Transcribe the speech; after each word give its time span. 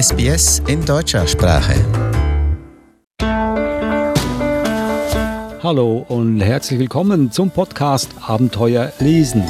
SBS 0.00 0.62
in 0.68 0.84
deutscher 0.84 1.26
Sprache. 1.26 1.74
Hallo 5.60 6.06
und 6.08 6.40
herzlich 6.40 6.78
willkommen 6.78 7.32
zum 7.32 7.50
Podcast 7.50 8.08
Abenteuer 8.24 8.92
lesen. 9.00 9.42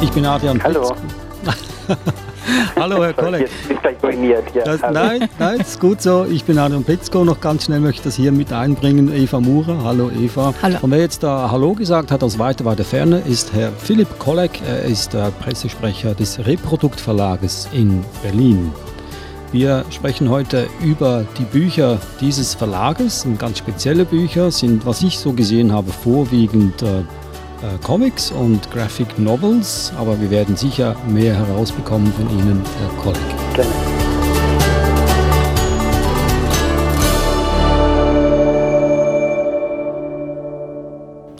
Ich 0.00 0.10
bin 0.10 0.26
Adrian 0.26 0.60
Hallo. 0.60 0.92
Hallo, 2.80 3.04
Herr 3.04 3.12
Kolleg. 3.12 3.46
Ja, 4.54 4.64
Das, 4.64 4.80
nein, 4.80 5.28
nein, 5.38 5.60
ist 5.60 5.78
gut 5.78 6.00
so. 6.00 6.24
Ich 6.24 6.44
bin 6.44 6.58
Adrian 6.58 6.82
Petzko. 6.82 7.26
Noch 7.26 7.38
ganz 7.38 7.66
schnell 7.66 7.78
möchte 7.78 7.98
ich 7.98 8.04
das 8.04 8.14
hier 8.16 8.32
mit 8.32 8.54
einbringen. 8.54 9.14
Eva 9.14 9.38
Murer. 9.38 9.84
Hallo, 9.84 10.10
Eva. 10.10 10.54
Hallo. 10.62 10.78
Und 10.80 10.90
wer 10.90 11.00
jetzt 11.00 11.22
da 11.22 11.50
Hallo 11.50 11.74
gesagt 11.74 12.10
hat 12.10 12.22
aus 12.22 12.38
weiter, 12.38 12.64
weiter 12.64 12.84
Ferne, 12.84 13.20
ist 13.26 13.52
Herr 13.52 13.70
Philipp 13.70 14.18
Kolleg. 14.18 14.62
Er 14.66 14.84
ist 14.84 15.12
der 15.12 15.30
Pressesprecher 15.30 16.14
des 16.14 16.46
Reproduktverlages 16.46 17.68
in 17.74 18.02
Berlin. 18.22 18.72
Wir 19.52 19.84
sprechen 19.90 20.30
heute 20.30 20.66
über 20.82 21.26
die 21.38 21.44
Bücher 21.44 21.98
dieses 22.22 22.54
Verlages. 22.54 23.26
Und 23.26 23.38
ganz 23.38 23.58
spezielle 23.58 24.06
Bücher 24.06 24.50
sind, 24.50 24.86
was 24.86 25.02
ich 25.02 25.18
so 25.18 25.34
gesehen 25.34 25.70
habe, 25.70 25.92
vorwiegend 25.92 26.80
äh, 26.80 27.02
äh, 27.62 27.78
Comics 27.84 28.30
und 28.30 28.70
Graphic 28.70 29.18
Novels. 29.18 29.92
Aber 29.96 30.20
wir 30.20 30.30
werden 30.30 30.56
sicher 30.56 30.96
mehr 31.08 31.34
herausbekommen 31.34 32.12
von 32.12 32.30
Ihnen, 32.38 32.62
Herr 32.78 33.02
Kolleg. 33.02 33.20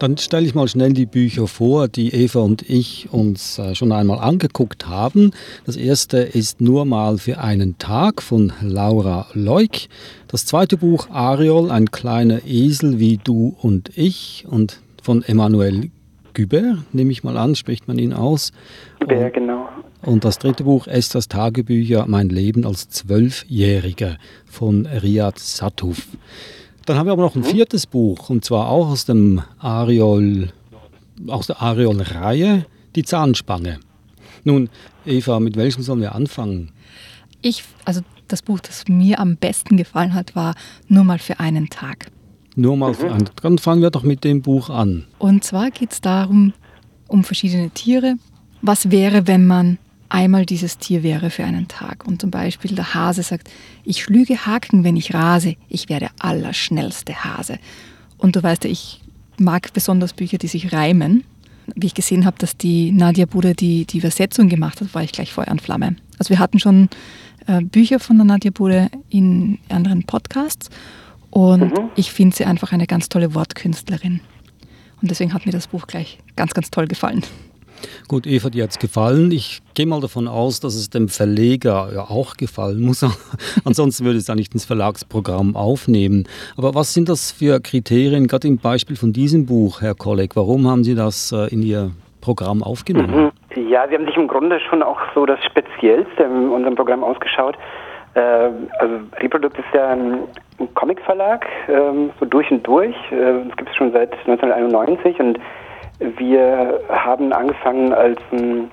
Dann 0.00 0.16
stelle 0.16 0.46
ich 0.46 0.54
mal 0.54 0.66
schnell 0.66 0.94
die 0.94 1.04
Bücher 1.04 1.46
vor, 1.46 1.86
die 1.86 2.14
Eva 2.14 2.40
und 2.40 2.62
ich 2.62 3.12
uns 3.12 3.58
äh, 3.58 3.74
schon 3.74 3.92
einmal 3.92 4.18
angeguckt 4.18 4.88
haben. 4.88 5.32
Das 5.66 5.76
erste 5.76 6.20
ist 6.20 6.62
Nur 6.62 6.86
mal 6.86 7.18
für 7.18 7.38
einen 7.38 7.76
Tag 7.76 8.22
von 8.22 8.50
Laura 8.62 9.26
Leuk. 9.34 9.72
Das 10.26 10.46
zweite 10.46 10.78
Buch 10.78 11.10
Ariol, 11.10 11.70
ein 11.70 11.90
kleiner 11.90 12.46
Esel 12.46 12.98
wie 12.98 13.18
du 13.22 13.54
und 13.60 13.90
ich 13.94 14.46
und 14.48 14.80
von 15.02 15.22
Emmanuel 15.22 15.90
Güber, 16.34 16.78
nehme 16.92 17.12
ich 17.12 17.24
mal 17.24 17.36
an, 17.36 17.54
spricht 17.54 17.88
man 17.88 17.98
ihn 17.98 18.12
aus. 18.12 18.52
Ja, 19.08 19.28
genau. 19.28 19.68
Und 20.02 20.24
das 20.24 20.38
dritte 20.38 20.64
Buch 20.64 20.86
Esthers 20.86 21.28
Tagebücher, 21.28 22.06
mein 22.06 22.28
Leben 22.28 22.64
als 22.64 22.88
Zwölfjähriger 22.88 24.16
von 24.46 24.86
Riyad 24.86 25.38
Satuf. 25.38 26.08
Dann 26.86 26.96
haben 26.96 27.06
wir 27.06 27.12
aber 27.12 27.22
noch 27.22 27.36
ein 27.36 27.44
viertes 27.44 27.86
Buch, 27.86 28.30
und 28.30 28.44
zwar 28.44 28.70
auch 28.70 28.88
aus 28.88 29.04
dem 29.04 29.42
Ariol, 29.58 30.48
aus 31.26 31.46
der 31.46 31.60
Ariol-Reihe, 31.60 32.64
die 32.96 33.02
Zahnspange. 33.02 33.78
Nun, 34.44 34.70
Eva, 35.04 35.38
mit 35.38 35.56
welchem 35.56 35.82
sollen 35.82 36.00
wir 36.00 36.14
anfangen? 36.14 36.72
Ich, 37.42 37.64
also 37.84 38.00
das 38.28 38.42
Buch, 38.42 38.60
das 38.60 38.84
mir 38.88 39.18
am 39.18 39.36
besten 39.36 39.76
gefallen 39.76 40.14
hat, 40.14 40.34
war 40.34 40.54
Nur 40.88 41.04
mal 41.04 41.18
für 41.18 41.40
einen 41.40 41.68
Tag. 41.68 42.06
Nur 42.56 42.76
mal 42.76 42.94
für 42.94 43.12
einen. 43.12 43.30
Dann 43.42 43.58
fangen 43.58 43.82
wir 43.82 43.90
doch 43.90 44.02
mit 44.02 44.24
dem 44.24 44.42
Buch 44.42 44.70
an. 44.70 45.04
Und 45.18 45.44
zwar 45.44 45.70
geht 45.70 45.92
es 45.92 46.00
darum, 46.00 46.52
um 47.06 47.24
verschiedene 47.24 47.70
Tiere. 47.70 48.16
Was 48.62 48.90
wäre, 48.90 49.26
wenn 49.26 49.46
man 49.46 49.78
einmal 50.08 50.44
dieses 50.44 50.78
Tier 50.78 51.02
wäre 51.02 51.30
für 51.30 51.44
einen 51.44 51.68
Tag? 51.68 52.06
Und 52.06 52.20
zum 52.20 52.30
Beispiel 52.30 52.74
der 52.74 52.94
Hase 52.94 53.22
sagt, 53.22 53.48
ich 53.84 54.02
schlüge 54.02 54.46
Haken, 54.46 54.84
wenn 54.84 54.96
ich 54.96 55.14
rase, 55.14 55.56
ich 55.68 55.88
wäre 55.88 56.00
der 56.00 56.10
allerschnellste 56.18 57.24
Hase. 57.24 57.58
Und 58.18 58.36
du 58.36 58.42
weißt 58.42 58.64
ja, 58.64 58.70
ich 58.70 59.00
mag 59.38 59.72
besonders 59.72 60.12
Bücher, 60.12 60.38
die 60.38 60.48
sich 60.48 60.72
reimen. 60.72 61.24
Wie 61.74 61.86
ich 61.86 61.94
gesehen 61.94 62.24
habe, 62.26 62.36
dass 62.38 62.56
die 62.56 62.90
Nadia 62.90 63.26
Bude 63.26 63.54
die, 63.54 63.86
die 63.86 63.98
Übersetzung 63.98 64.48
gemacht 64.48 64.80
hat, 64.80 64.92
war 64.94 65.02
ich 65.02 65.12
gleich 65.12 65.32
Feuer 65.32 65.48
und 65.48 65.62
Flamme. 65.62 65.96
Also 66.18 66.30
wir 66.30 66.40
hatten 66.40 66.58
schon 66.58 66.88
äh, 67.46 67.62
Bücher 67.62 68.00
von 68.00 68.16
der 68.16 68.26
Nadia 68.26 68.50
Bude 68.50 68.90
in 69.08 69.58
anderen 69.68 70.02
Podcasts 70.04 70.68
und 71.30 71.72
ich 71.96 72.12
finde 72.12 72.36
sie 72.36 72.44
einfach 72.44 72.72
eine 72.72 72.86
ganz 72.86 73.08
tolle 73.08 73.34
Wortkünstlerin. 73.34 74.20
Und 75.00 75.10
deswegen 75.10 75.32
hat 75.32 75.46
mir 75.46 75.52
das 75.52 75.68
Buch 75.68 75.86
gleich 75.86 76.18
ganz, 76.36 76.52
ganz 76.52 76.70
toll 76.70 76.86
gefallen. 76.86 77.22
Gut, 78.08 78.26
Eva, 78.26 78.50
dir 78.50 78.64
hat 78.64 78.70
es 78.70 78.78
gefallen. 78.78 79.30
Ich 79.30 79.60
gehe 79.74 79.86
mal 79.86 80.00
davon 80.00 80.28
aus, 80.28 80.60
dass 80.60 80.74
es 80.74 80.90
dem 80.90 81.08
Verleger 81.08 81.88
ja 81.94 82.02
auch 82.02 82.36
gefallen 82.36 82.80
muss. 82.80 83.02
Ansonsten 83.64 84.04
würde 84.04 84.18
es 84.18 84.26
ja 84.26 84.34
nicht 84.34 84.52
ins 84.52 84.64
Verlagsprogramm 84.64 85.56
aufnehmen. 85.56 86.26
Aber 86.56 86.74
was 86.74 86.92
sind 86.92 87.08
das 87.08 87.32
für 87.32 87.60
Kriterien, 87.60 88.26
gerade 88.26 88.48
im 88.48 88.58
Beispiel 88.58 88.96
von 88.96 89.12
diesem 89.12 89.46
Buch, 89.46 89.80
Herr 89.80 89.94
Kolleg? 89.94 90.36
Warum 90.36 90.66
haben 90.66 90.84
Sie 90.84 90.94
das 90.94 91.32
äh, 91.32 91.52
in 91.52 91.62
Ihr 91.62 91.92
Programm 92.20 92.62
aufgenommen? 92.62 93.30
Mhm. 93.56 93.68
Ja, 93.70 93.88
wir 93.88 93.98
haben 93.98 94.06
sich 94.06 94.16
im 94.16 94.28
Grunde 94.28 94.60
schon 94.68 94.82
auch 94.82 95.00
so 95.14 95.24
das 95.24 95.42
Speziellste 95.44 96.22
in 96.24 96.50
unserem 96.50 96.74
Programm 96.74 97.02
ausgeschaut. 97.02 97.56
Äh, 98.14 98.20
also 98.78 99.00
Reprodukt 99.18 99.58
ist 99.58 99.74
ja 99.74 99.90
ein, 99.90 100.20
ein 100.58 100.74
Comicverlag, 100.74 101.46
ähm, 101.68 102.10
so 102.18 102.26
durch 102.26 102.50
und 102.50 102.66
durch. 102.66 102.96
Äh, 103.12 103.44
das 103.48 103.56
gibt 103.56 103.70
es 103.70 103.76
schon 103.76 103.92
seit 103.92 104.12
1991 104.26 105.20
und 105.20 105.38
wir 105.98 106.80
haben 106.88 107.32
angefangen 107.32 107.92
als 107.92 108.18
ein 108.32 108.70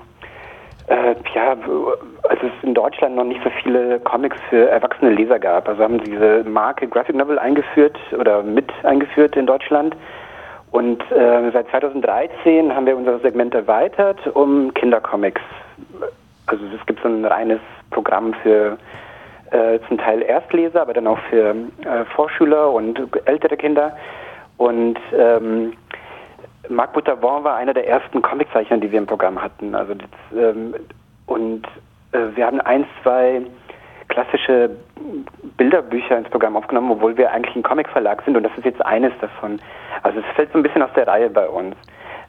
äh, 0.88 1.14
ja, 1.34 1.56
als 2.28 2.42
es 2.42 2.50
in 2.62 2.74
Deutschland 2.74 3.16
noch 3.16 3.24
nicht 3.24 3.42
so 3.44 3.50
viele 3.62 4.00
Comics 4.00 4.38
für 4.48 4.68
erwachsene 4.70 5.10
Leser 5.10 5.38
gab. 5.38 5.68
Also 5.68 5.82
haben 5.82 5.98
sie 6.00 6.12
diese 6.12 6.44
Marke 6.44 6.88
Graphic 6.88 7.14
Novel 7.14 7.38
eingeführt 7.38 7.98
oder 8.18 8.42
mit 8.42 8.72
eingeführt 8.84 9.36
in 9.36 9.46
Deutschland. 9.46 9.94
Und 10.70 11.02
äh, 11.12 11.50
seit 11.52 11.68
2013 11.68 12.74
haben 12.74 12.86
wir 12.86 12.96
unser 12.96 13.18
Segment 13.20 13.54
erweitert 13.54 14.18
um 14.34 14.72
Kindercomics. 14.74 15.42
Also 16.46 16.64
es 16.74 16.86
gibt 16.86 17.02
so 17.02 17.08
ein 17.08 17.24
reines 17.24 17.60
Programm 17.90 18.34
für 18.42 18.78
äh, 19.50 19.78
zum 19.88 19.98
Teil 19.98 20.22
Erstleser, 20.22 20.82
aber 20.82 20.92
dann 20.92 21.06
auch 21.06 21.18
für 21.30 21.50
äh, 21.50 22.04
Vorschüler 22.14 22.70
und 22.70 23.00
ältere 23.26 23.56
Kinder. 23.56 23.96
Und 24.56 24.98
ähm, 25.16 25.72
Marc 26.68 26.92
Butterborn 26.92 27.44
war 27.44 27.56
einer 27.56 27.74
der 27.74 27.88
ersten 27.88 28.20
Comiczeichner, 28.20 28.78
die 28.78 28.90
wir 28.90 28.98
im 28.98 29.06
Programm 29.06 29.40
hatten. 29.40 29.74
Also 29.74 29.94
das, 29.94 30.08
ähm, 30.36 30.74
und 31.26 31.66
äh, 32.12 32.18
wir 32.34 32.46
haben 32.46 32.60
ein, 32.60 32.84
zwei 33.02 33.42
klassische 34.08 34.70
Bilderbücher 35.56 36.16
ins 36.18 36.28
Programm 36.30 36.56
aufgenommen, 36.56 36.90
obwohl 36.90 37.16
wir 37.16 37.30
eigentlich 37.30 37.54
ein 37.54 37.62
Comicverlag 37.62 38.22
sind 38.24 38.36
und 38.36 38.42
das 38.42 38.52
ist 38.56 38.64
jetzt 38.64 38.84
eines 38.84 39.12
davon. 39.20 39.60
Also 40.02 40.20
es 40.20 40.26
fällt 40.34 40.50
so 40.52 40.58
ein 40.58 40.62
bisschen 40.62 40.82
aus 40.82 40.92
der 40.96 41.06
Reihe 41.06 41.30
bei 41.30 41.48
uns. 41.48 41.76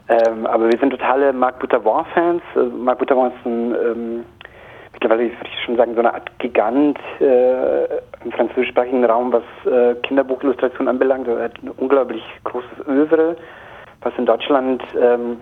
Ähm, 0.10 0.48
aber 0.48 0.72
wir 0.72 0.80
sind 0.80 0.90
totale 0.90 1.32
Marc 1.34 1.60
Butterborn-Fans. 1.60 2.42
Äh, 2.56 2.60
Marc 2.60 2.98
Butterborn 3.00 3.32
ist 3.32 3.46
ein 3.46 3.76
ähm, 3.76 4.26
mittlerweile 5.02 5.30
würde 5.30 5.50
ich 5.54 5.64
schon 5.64 5.78
sagen, 5.78 5.94
so 5.94 6.00
eine 6.00 6.14
Art 6.14 6.30
Gigant 6.40 7.00
äh, 7.22 7.86
im 8.24 8.32
französischsprachigen 8.32 9.06
Raum, 9.06 9.32
was 9.32 9.44
äh, 9.72 9.96
Kinderbuchillustration 10.04 10.88
anbelangt. 10.88 11.28
Er 11.28 11.44
hat 11.44 11.64
ein 11.64 11.72
unglaublich 11.72 12.24
großes 12.44 12.88
Övre 12.88 13.36
was 14.02 14.14
in 14.18 14.26
Deutschland 14.26 14.84
ähm, 15.00 15.38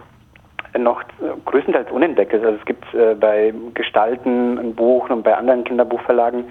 noch 0.78 1.02
größtenteils 1.46 1.92
unentdeckt 1.92 2.34
ist. 2.34 2.44
Also 2.44 2.58
es 2.58 2.66
gibt 2.66 2.94
äh, 2.94 3.16
bei 3.16 3.54
Gestalten 3.74 4.58
ein 4.58 4.76
Buch 4.76 5.10
und 5.10 5.24
bei 5.24 5.36
anderen 5.36 5.64
Kinderbuchverlagen 5.64 6.46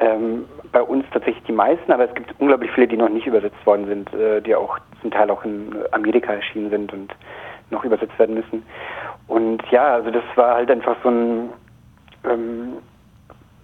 ähm, 0.00 0.46
bei 0.72 0.82
uns 0.82 1.04
tatsächlich 1.12 1.44
die 1.44 1.52
meisten, 1.52 1.92
aber 1.92 2.04
es 2.08 2.14
gibt 2.14 2.34
unglaublich 2.38 2.70
viele, 2.72 2.88
die 2.88 2.96
noch 2.96 3.08
nicht 3.08 3.26
übersetzt 3.26 3.64
worden 3.66 3.86
sind, 3.86 4.12
äh, 4.14 4.40
die 4.40 4.54
auch 4.54 4.78
zum 5.00 5.10
Teil 5.10 5.30
auch 5.30 5.44
in 5.44 5.74
Amerika 5.92 6.32
erschienen 6.32 6.70
sind 6.70 6.92
und 6.92 7.14
noch 7.70 7.84
übersetzt 7.84 8.18
werden 8.18 8.34
müssen. 8.34 8.64
Und 9.28 9.62
ja, 9.70 9.94
also 9.94 10.10
das 10.10 10.24
war 10.34 10.54
halt 10.54 10.70
einfach 10.70 10.96
so 11.02 11.10
ein 11.10 11.50
ähm, 12.28 12.74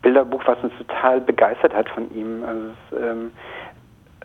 Bilderbuch, 0.02 0.42
was 0.46 0.58
uns 0.62 0.72
total 0.78 1.20
begeistert 1.20 1.74
hat 1.74 1.88
von 1.88 2.12
ihm. 2.14 2.44
Also 2.44 2.62
es, 2.68 3.02
ähm, 3.02 3.30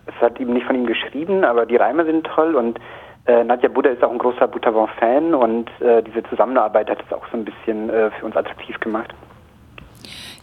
es 0.06 0.16
hat 0.22 0.40
eben 0.40 0.54
nicht 0.54 0.66
von 0.66 0.76
ihm 0.76 0.86
geschrieben, 0.86 1.44
aber 1.44 1.66
die 1.66 1.76
Reime 1.76 2.06
sind 2.06 2.26
toll 2.26 2.56
und 2.56 2.80
äh, 3.26 3.44
Nadja 3.44 3.70
Buddha 3.70 3.90
ist 3.90 4.04
auch 4.04 4.12
ein 4.12 4.18
großer 4.18 4.48
Butterborn-Fan 4.48 5.34
und 5.34 5.70
äh, 5.80 6.04
diese 6.04 6.24
Zusammenarbeit 6.24 6.90
hat 6.90 7.00
es 7.06 7.14
auch 7.14 7.26
so 7.32 7.38
ein 7.38 7.46
bisschen 7.46 7.90
äh, 7.90 8.12
für 8.12 8.26
uns 8.26 8.36
attraktiv 8.36 8.80
gemacht. 8.80 9.14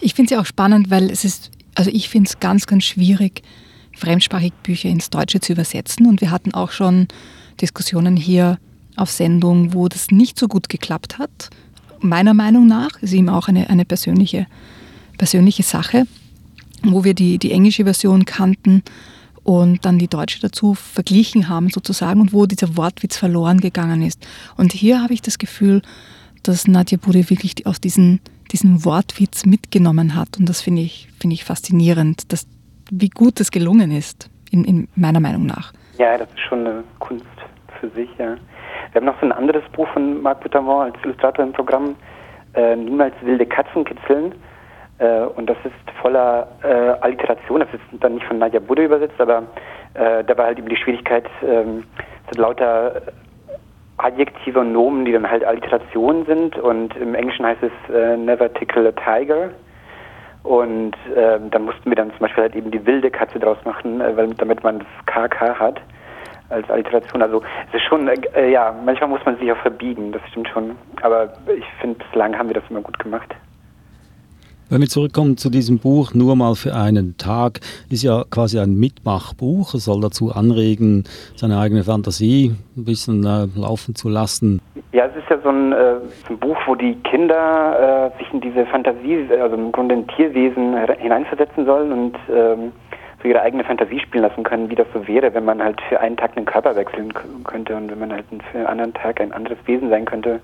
Ich 0.00 0.14
finde 0.14 0.28
es 0.28 0.30
ja 0.30 0.40
auch 0.40 0.46
spannend, 0.46 0.90
weil 0.90 1.10
es 1.10 1.24
ist, 1.24 1.50
also 1.76 1.90
ich 1.92 2.08
finde 2.08 2.28
es 2.28 2.40
ganz, 2.40 2.66
ganz 2.66 2.84
schwierig, 2.84 3.42
fremdsprachig 3.94 4.54
Bücher 4.62 4.88
ins 4.88 5.10
Deutsche 5.10 5.40
zu 5.40 5.52
übersetzen. 5.52 6.06
Und 6.06 6.22
wir 6.22 6.30
hatten 6.30 6.54
auch 6.54 6.70
schon 6.70 7.08
Diskussionen 7.60 8.16
hier 8.16 8.56
auf 8.96 9.10
Sendung, 9.10 9.74
wo 9.74 9.88
das 9.88 10.10
nicht 10.10 10.38
so 10.38 10.48
gut 10.48 10.70
geklappt 10.70 11.18
hat. 11.18 11.50
Meiner 12.00 12.34
Meinung 12.34 12.66
nach 12.66 12.90
ist 13.02 13.12
ihm 13.12 13.28
auch 13.28 13.48
eine, 13.48 13.68
eine 13.70 13.84
persönliche, 13.84 14.46
persönliche 15.18 15.62
Sache, 15.62 16.06
wo 16.82 17.04
wir 17.04 17.14
die, 17.14 17.38
die 17.38 17.52
englische 17.52 17.84
Version 17.84 18.24
kannten 18.24 18.82
und 19.42 19.84
dann 19.84 19.98
die 19.98 20.08
deutsche 20.08 20.40
dazu 20.40 20.74
verglichen 20.74 21.48
haben 21.48 21.70
sozusagen 21.70 22.20
und 22.20 22.32
wo 22.32 22.46
dieser 22.46 22.76
Wortwitz 22.76 23.16
verloren 23.16 23.60
gegangen 23.60 24.02
ist. 24.02 24.26
Und 24.56 24.72
hier 24.72 25.02
habe 25.02 25.14
ich 25.14 25.22
das 25.22 25.38
Gefühl, 25.38 25.82
dass 26.42 26.66
Nadja 26.66 26.98
Bude 26.98 27.28
wirklich 27.28 27.66
aus 27.66 27.80
diesen, 27.80 28.20
diesen 28.50 28.84
Wortwitz 28.84 29.44
mitgenommen 29.44 30.14
hat 30.14 30.38
und 30.38 30.48
das 30.48 30.62
finde 30.62 30.82
ich, 30.82 31.08
finde 31.18 31.34
ich 31.34 31.44
faszinierend, 31.44 32.32
dass, 32.32 32.46
wie 32.90 33.10
gut 33.10 33.40
das 33.40 33.50
gelungen 33.50 33.90
ist, 33.90 34.30
in, 34.50 34.64
in 34.64 34.88
meiner 34.94 35.20
Meinung 35.20 35.46
nach. 35.46 35.72
Ja, 35.98 36.16
das 36.16 36.28
ist 36.30 36.40
schon 36.48 36.60
eine 36.66 36.84
Kunst 36.98 37.26
für 37.80 37.88
sich, 37.90 38.08
ja. 38.18 38.36
Wir 38.92 39.00
haben 39.00 39.06
noch 39.06 39.18
so 39.20 39.26
ein 39.26 39.32
anderes 39.32 39.62
Buch 39.72 39.88
von 39.88 40.22
Marc 40.22 40.40
Boutamont 40.40 40.94
als 40.94 41.04
Illustrator 41.04 41.44
im 41.44 41.52
Programm, 41.52 41.96
äh, 42.54 42.76
Niemals 42.76 43.14
wilde 43.22 43.46
Katzen 43.46 43.84
kitzeln. 43.84 44.34
Äh, 44.98 45.22
und 45.22 45.48
das 45.48 45.56
ist 45.64 45.74
voller 46.02 46.48
äh, 46.62 47.02
Alliteration, 47.02 47.60
das 47.60 47.68
ist 47.72 48.02
dann 48.02 48.14
nicht 48.14 48.26
von 48.26 48.38
Nadja 48.38 48.60
Budde 48.60 48.84
übersetzt, 48.84 49.20
aber 49.20 49.44
äh, 49.94 50.22
da 50.24 50.36
war 50.36 50.46
halt 50.46 50.58
eben 50.58 50.68
die 50.68 50.76
Schwierigkeit, 50.76 51.24
ähm, 51.42 51.84
sind 52.30 52.38
lauter 52.38 53.00
Adjektive 53.96 54.60
und 54.60 54.72
Nomen, 54.72 55.04
die 55.04 55.12
dann 55.12 55.30
halt 55.30 55.44
Alliterationen 55.44 56.24
sind 56.26 56.58
und 56.58 56.96
im 56.96 57.14
Englischen 57.14 57.46
heißt 57.46 57.62
es 57.62 57.94
äh, 57.94 58.16
never 58.16 58.52
tickle 58.52 58.88
a 58.88 58.92
tiger. 58.92 59.50
Und 60.42 60.96
äh, 61.14 61.38
dann 61.50 61.64
mussten 61.64 61.90
wir 61.90 61.96
dann 61.96 62.10
zum 62.12 62.20
Beispiel 62.20 62.44
halt 62.44 62.56
eben 62.56 62.70
die 62.70 62.84
wilde 62.86 63.10
Katze 63.10 63.38
draus 63.38 63.58
machen, 63.64 64.00
äh, 64.00 64.16
weil, 64.16 64.28
damit 64.34 64.64
man 64.64 64.78
das 64.78 64.88
KK 65.06 65.58
hat 65.58 65.80
als 66.50 66.68
Alliteration. 66.70 67.22
Also 67.22 67.42
es 67.68 67.74
ist 67.74 67.84
schon, 67.88 68.08
äh, 68.08 68.50
ja, 68.50 68.74
manchmal 68.84 69.08
muss 69.08 69.24
man 69.24 69.38
sich 69.38 69.50
auch 69.50 69.58
verbiegen, 69.58 70.12
das 70.12 70.22
stimmt 70.30 70.48
schon. 70.48 70.76
Aber 71.02 71.32
ich 71.56 71.64
finde, 71.80 72.04
bislang 72.04 72.36
haben 72.36 72.48
wir 72.48 72.54
das 72.54 72.64
immer 72.68 72.82
gut 72.82 72.98
gemacht. 72.98 73.34
Wenn 74.72 74.82
wir 74.82 74.88
zurückkommen 74.88 75.36
zu 75.36 75.50
diesem 75.50 75.80
Buch, 75.80 76.14
nur 76.14 76.36
mal 76.36 76.54
für 76.54 76.76
einen 76.76 77.16
Tag, 77.18 77.58
ist 77.90 78.04
ja 78.04 78.22
quasi 78.30 78.60
ein 78.60 78.78
Mitmachbuch. 78.78 79.74
Es 79.74 79.86
soll 79.86 80.00
dazu 80.00 80.30
anregen, 80.30 81.02
seine 81.34 81.58
eigene 81.58 81.82
Fantasie 81.82 82.54
ein 82.76 82.84
bisschen 82.84 83.24
äh, 83.24 83.48
laufen 83.58 83.96
zu 83.96 84.08
lassen. 84.08 84.60
Ja, 84.92 85.06
es 85.06 85.16
ist 85.16 85.28
ja 85.28 85.38
so 85.42 85.48
ein, 85.48 85.72
äh, 85.72 85.96
ein 86.28 86.38
Buch, 86.38 86.56
wo 86.66 86.76
die 86.76 86.94
Kinder 87.02 88.12
äh, 88.14 88.18
sich 88.22 88.32
in 88.32 88.40
diese 88.40 88.64
Fantasie, 88.66 89.26
also 89.42 89.56
im 89.56 89.72
Grunde 89.72 89.96
in 89.96 90.06
Tierwesen 90.06 90.76
hineinversetzen 90.98 91.66
sollen 91.66 91.90
und 91.90 92.16
ähm, 92.32 92.70
so 93.22 93.28
ihre 93.28 93.42
eigene 93.42 93.64
Fantasie 93.64 94.00
spielen 94.00 94.22
lassen 94.22 94.42
können, 94.42 94.70
wie 94.70 94.74
das 94.74 94.86
so 94.94 95.06
wäre, 95.06 95.34
wenn 95.34 95.44
man 95.44 95.62
halt 95.62 95.80
für 95.88 96.00
einen 96.00 96.16
Tag 96.16 96.36
einen 96.36 96.46
Körper 96.46 96.74
wechseln 96.76 97.12
könnte 97.44 97.76
und 97.76 97.90
wenn 97.90 97.98
man 97.98 98.12
halt 98.12 98.24
für 98.50 98.58
einen 98.58 98.66
anderen 98.66 98.94
Tag 98.94 99.20
ein 99.20 99.32
anderes 99.32 99.58
Wesen 99.66 99.90
sein 99.90 100.04
könnte. 100.04 100.40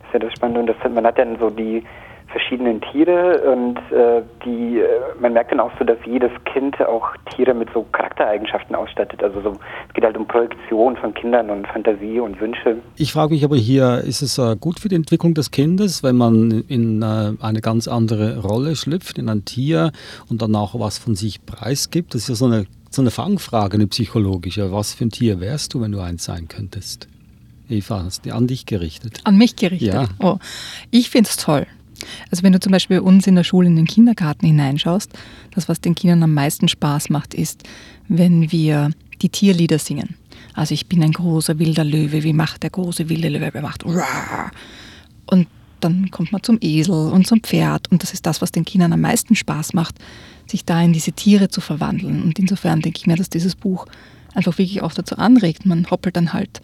Das 0.00 0.08
ist 0.08 0.12
ja 0.14 0.18
das 0.20 0.32
Spannende. 0.32 0.60
Und 0.60 0.66
das, 0.66 0.92
man 0.92 1.06
hat 1.06 1.18
dann 1.18 1.36
so 1.38 1.50
die 1.50 1.84
verschiedenen 2.28 2.80
Tiere 2.80 3.40
und 3.52 3.78
äh, 3.90 4.22
die, 4.44 4.80
äh, 4.80 4.86
man 5.20 5.32
merkt 5.32 5.50
dann 5.50 5.60
auch 5.60 5.70
so, 5.78 5.84
dass 5.84 5.98
jedes 6.04 6.30
Kind 6.52 6.78
auch 6.80 7.08
Tiere 7.34 7.54
mit 7.54 7.68
so 7.72 7.84
Charaktereigenschaften 7.92 8.76
ausstattet. 8.76 9.22
Also 9.22 9.40
so, 9.40 9.52
es 9.88 9.94
geht 9.94 10.04
halt 10.04 10.16
um 10.16 10.26
Projektion 10.26 10.96
von 10.96 11.14
Kindern 11.14 11.50
und 11.50 11.66
Fantasie 11.68 12.20
und 12.20 12.38
Wünsche. 12.40 12.76
Ich 12.96 13.12
frage 13.12 13.32
mich 13.32 13.44
aber 13.44 13.56
hier, 13.56 13.98
ist 13.98 14.22
es 14.22 14.38
äh, 14.38 14.56
gut 14.56 14.78
für 14.80 14.88
die 14.88 14.96
Entwicklung 14.96 15.34
des 15.34 15.50
Kindes, 15.50 16.02
wenn 16.02 16.16
man 16.16 16.64
in 16.68 17.02
äh, 17.02 17.32
eine 17.40 17.60
ganz 17.60 17.88
andere 17.88 18.40
Rolle 18.40 18.76
schlüpft, 18.76 19.18
in 19.18 19.28
ein 19.28 19.44
Tier 19.44 19.92
und 20.28 20.42
dann 20.42 20.54
auch 20.54 20.78
was 20.78 20.98
von 20.98 21.14
sich 21.14 21.44
preisgibt? 21.46 22.14
Das 22.14 22.22
ist 22.22 22.28
ja 22.28 22.34
so 22.34 22.46
eine, 22.46 22.66
so 22.90 23.00
eine 23.00 23.10
Fangfrage, 23.10 23.74
eine 23.74 23.86
psychologische. 23.86 24.70
Was 24.70 24.92
für 24.92 25.06
ein 25.06 25.10
Tier 25.10 25.40
wärst 25.40 25.72
du, 25.72 25.80
wenn 25.80 25.92
du 25.92 26.00
eins 26.00 26.24
sein 26.24 26.46
könntest? 26.48 27.08
Eva, 27.70 28.02
hast 28.04 28.24
du 28.24 28.34
an 28.34 28.46
dich 28.46 28.66
gerichtet? 28.66 29.20
An 29.24 29.36
mich 29.36 29.56
gerichtet? 29.56 29.92
Ja. 29.92 30.08
Oh, 30.20 30.38
ich 30.90 31.10
finde 31.10 31.28
es 31.28 31.36
toll. 31.36 31.66
Also 32.30 32.42
wenn 32.42 32.52
du 32.52 32.60
zum 32.60 32.72
Beispiel 32.72 33.00
bei 33.00 33.06
uns 33.06 33.26
in 33.26 33.34
der 33.34 33.44
Schule 33.44 33.66
in 33.66 33.76
den 33.76 33.86
Kindergarten 33.86 34.46
hineinschaust, 34.46 35.12
das, 35.54 35.68
was 35.68 35.80
den 35.80 35.94
Kindern 35.94 36.22
am 36.22 36.34
meisten 36.34 36.68
Spaß 36.68 37.10
macht, 37.10 37.34
ist, 37.34 37.64
wenn 38.08 38.50
wir 38.52 38.90
die 39.20 39.28
Tierlieder 39.28 39.78
singen. 39.78 40.16
Also 40.54 40.74
ich 40.74 40.88
bin 40.88 41.02
ein 41.02 41.12
großer 41.12 41.58
wilder 41.58 41.84
Löwe, 41.84 42.22
wie 42.22 42.32
macht 42.32 42.62
der 42.62 42.70
große 42.70 43.08
wilde 43.08 43.28
Löwe? 43.28 43.54
Er 43.54 43.62
macht 43.62 43.84
und 43.84 45.46
dann 45.80 46.10
kommt 46.10 46.32
man 46.32 46.42
zum 46.42 46.58
Esel 46.60 46.94
und 46.94 47.26
zum 47.26 47.40
Pferd 47.40 47.90
und 47.90 48.02
das 48.02 48.12
ist 48.12 48.26
das, 48.26 48.42
was 48.42 48.50
den 48.50 48.64
Kindern 48.64 48.92
am 48.92 49.00
meisten 49.00 49.36
Spaß 49.36 49.74
macht, 49.74 49.96
sich 50.50 50.64
da 50.64 50.82
in 50.82 50.92
diese 50.92 51.12
Tiere 51.12 51.48
zu 51.48 51.60
verwandeln. 51.60 52.22
Und 52.22 52.38
insofern 52.38 52.80
denke 52.80 52.98
ich 52.98 53.06
mir, 53.06 53.16
dass 53.16 53.28
dieses 53.30 53.54
Buch 53.54 53.86
einfach 54.34 54.58
wirklich 54.58 54.82
auch 54.82 54.92
dazu 54.92 55.16
anregt. 55.16 55.66
Man 55.66 55.88
hoppelt 55.90 56.16
dann 56.16 56.32
halt 56.32 56.60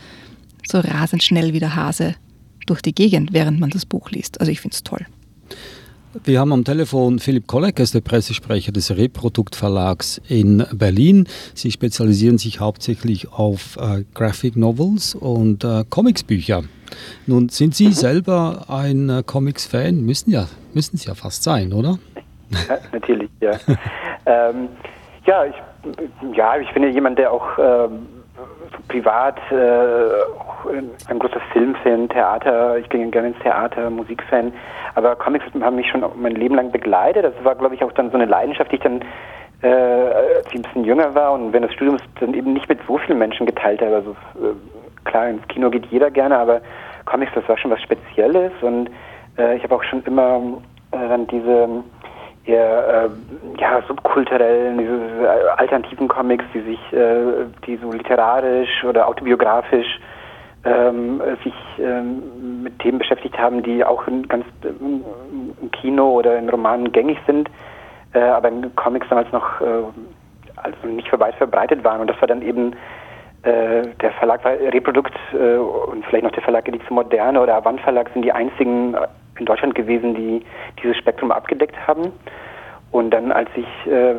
so 0.66 0.80
rasend 0.80 1.22
schnell 1.22 1.52
wie 1.52 1.60
der 1.60 1.76
Hase 1.76 2.16
durch 2.66 2.82
die 2.82 2.94
Gegend, 2.94 3.32
während 3.32 3.60
man 3.60 3.70
das 3.70 3.86
Buch 3.86 4.10
liest. 4.10 4.40
Also 4.40 4.50
ich 4.50 4.60
finde 4.60 4.74
es 4.74 4.82
toll. 4.82 5.06
Wir 6.22 6.38
haben 6.38 6.52
am 6.52 6.64
Telefon 6.64 7.18
Philipp 7.18 7.48
Kolleg, 7.48 7.78
er 7.80 7.82
ist 7.82 7.94
der 7.94 8.00
Pressesprecher 8.00 8.70
des 8.70 8.96
Reprodukt-Verlags 8.96 10.22
in 10.28 10.64
Berlin. 10.72 11.26
Sie 11.54 11.72
spezialisieren 11.72 12.38
sich 12.38 12.60
hauptsächlich 12.60 13.32
auf 13.32 13.76
äh, 13.76 14.04
Graphic 14.14 14.54
Novels 14.54 15.16
und 15.16 15.64
äh, 15.64 15.82
Comicsbücher. 15.90 16.62
Nun 17.26 17.48
sind 17.48 17.74
Sie 17.74 17.88
mhm. 17.88 17.92
selber 17.92 18.66
ein 18.68 19.10
äh, 19.10 19.22
Comics-Fan, 19.26 20.02
müssen 20.02 20.30
ja, 20.30 20.46
müssen 20.72 20.96
Sie 20.96 21.08
ja 21.08 21.16
fast 21.16 21.42
sein, 21.42 21.72
oder? 21.72 21.98
Ja, 22.68 22.78
natürlich, 22.92 23.30
ja. 23.40 23.50
ähm, 24.26 24.68
ja, 25.26 25.46
ich, 25.46 25.54
ja, 26.36 26.58
ich 26.58 26.72
bin 26.72 26.84
ja 26.84 26.90
jemand, 26.90 27.18
der 27.18 27.32
auch 27.32 27.58
ähm, 27.58 28.06
privat 28.88 29.38
äh, 29.50 30.74
ein 31.08 31.18
großer 31.18 31.40
Filmfan, 31.52 32.08
Theater, 32.08 32.78
ich 32.78 32.88
gehe 32.88 33.06
gerne 33.08 33.28
ins 33.28 33.38
Theater, 33.40 33.90
Musikfan, 33.90 34.52
aber 34.94 35.16
Comics 35.16 35.44
haben 35.60 35.76
mich 35.76 35.88
schon 35.88 36.04
mein 36.16 36.34
Leben 36.34 36.54
lang 36.54 36.70
begleitet. 36.70 37.24
Das 37.24 37.44
war, 37.44 37.54
glaube 37.54 37.74
ich, 37.74 37.82
auch 37.82 37.92
dann 37.92 38.10
so 38.10 38.16
eine 38.16 38.26
Leidenschaft, 38.26 38.70
die 38.70 38.76
ich 38.76 38.82
dann, 38.82 39.00
äh, 39.62 39.68
als 39.68 40.46
ich 40.48 40.54
ein 40.54 40.62
bisschen 40.62 40.84
jünger 40.84 41.14
war 41.14 41.32
und 41.32 41.52
während 41.52 41.68
des 41.68 41.74
Studiums 41.74 42.02
dann 42.20 42.34
eben 42.34 42.52
nicht 42.52 42.68
mit 42.68 42.78
so 42.86 42.98
vielen 42.98 43.18
Menschen 43.18 43.46
geteilt 43.46 43.80
habe. 43.80 43.96
Also 43.96 44.10
äh, 44.12 44.54
klar, 45.04 45.28
ins 45.28 45.46
Kino 45.48 45.70
geht 45.70 45.86
jeder 45.86 46.10
gerne, 46.10 46.38
aber 46.38 46.60
Comics, 47.04 47.32
das 47.34 47.48
war 47.48 47.58
schon 47.58 47.70
was 47.70 47.82
Spezielles 47.82 48.52
und 48.62 48.90
äh, 49.38 49.56
ich 49.56 49.64
habe 49.64 49.74
auch 49.74 49.84
schon 49.84 50.02
immer 50.04 50.40
äh, 50.92 51.08
dann 51.08 51.26
diese 51.26 51.68
eher 52.46 53.04
äh, 53.04 53.60
ja, 53.60 53.82
subkulturellen, 53.88 54.78
diese 54.78 55.24
äh, 55.24 55.48
alternativen 55.56 56.08
Comics, 56.08 56.44
die 56.52 56.60
sich, 56.60 56.92
äh, 56.92 57.46
die 57.66 57.76
so 57.76 57.90
literarisch 57.90 58.84
oder 58.84 59.08
autobiografisch 59.08 59.98
ähm, 60.64 61.20
sich 61.42 61.54
ähm, 61.78 62.62
mit 62.62 62.78
Themen 62.78 62.98
beschäftigt 62.98 63.38
haben, 63.38 63.62
die 63.62 63.84
auch 63.84 64.06
in 64.06 64.26
ganz 64.28 64.44
im 64.62 65.70
Kino 65.72 66.10
oder 66.10 66.38
in 66.38 66.48
Romanen 66.48 66.92
gängig 66.92 67.18
sind, 67.26 67.50
äh, 68.14 68.20
aber 68.20 68.48
in 68.48 68.74
Comics 68.74 69.08
damals 69.08 69.30
noch 69.32 69.60
äh, 69.60 69.64
also 70.56 70.86
nicht 70.86 71.10
weit 71.18 71.34
verbreitet 71.34 71.84
waren. 71.84 72.00
Und 72.00 72.08
das 72.08 72.20
war 72.20 72.28
dann 72.28 72.42
eben 72.42 72.72
äh, 73.42 73.82
der 74.00 74.12
Verlag 74.18 74.44
Reprodukt 74.44 75.14
äh, 75.32 75.56
und 75.56 76.04
vielleicht 76.06 76.24
noch 76.24 76.32
der 76.32 76.42
Verlag 76.42 76.66
Edition 76.68 76.94
Moderne 76.94 77.40
oder 77.40 77.56
Avant 77.56 77.80
Verlag 77.80 78.08
sind 78.14 78.22
die 78.22 78.32
einzigen 78.32 78.96
in 79.38 79.46
Deutschland 79.46 79.74
gewesen, 79.74 80.14
die 80.14 80.44
dieses 80.82 80.96
Spektrum 80.96 81.32
abgedeckt 81.32 81.76
haben. 81.86 82.12
Und 82.90 83.10
dann, 83.10 83.32
als 83.32 83.48
ich 83.56 83.90
äh, 83.90 84.14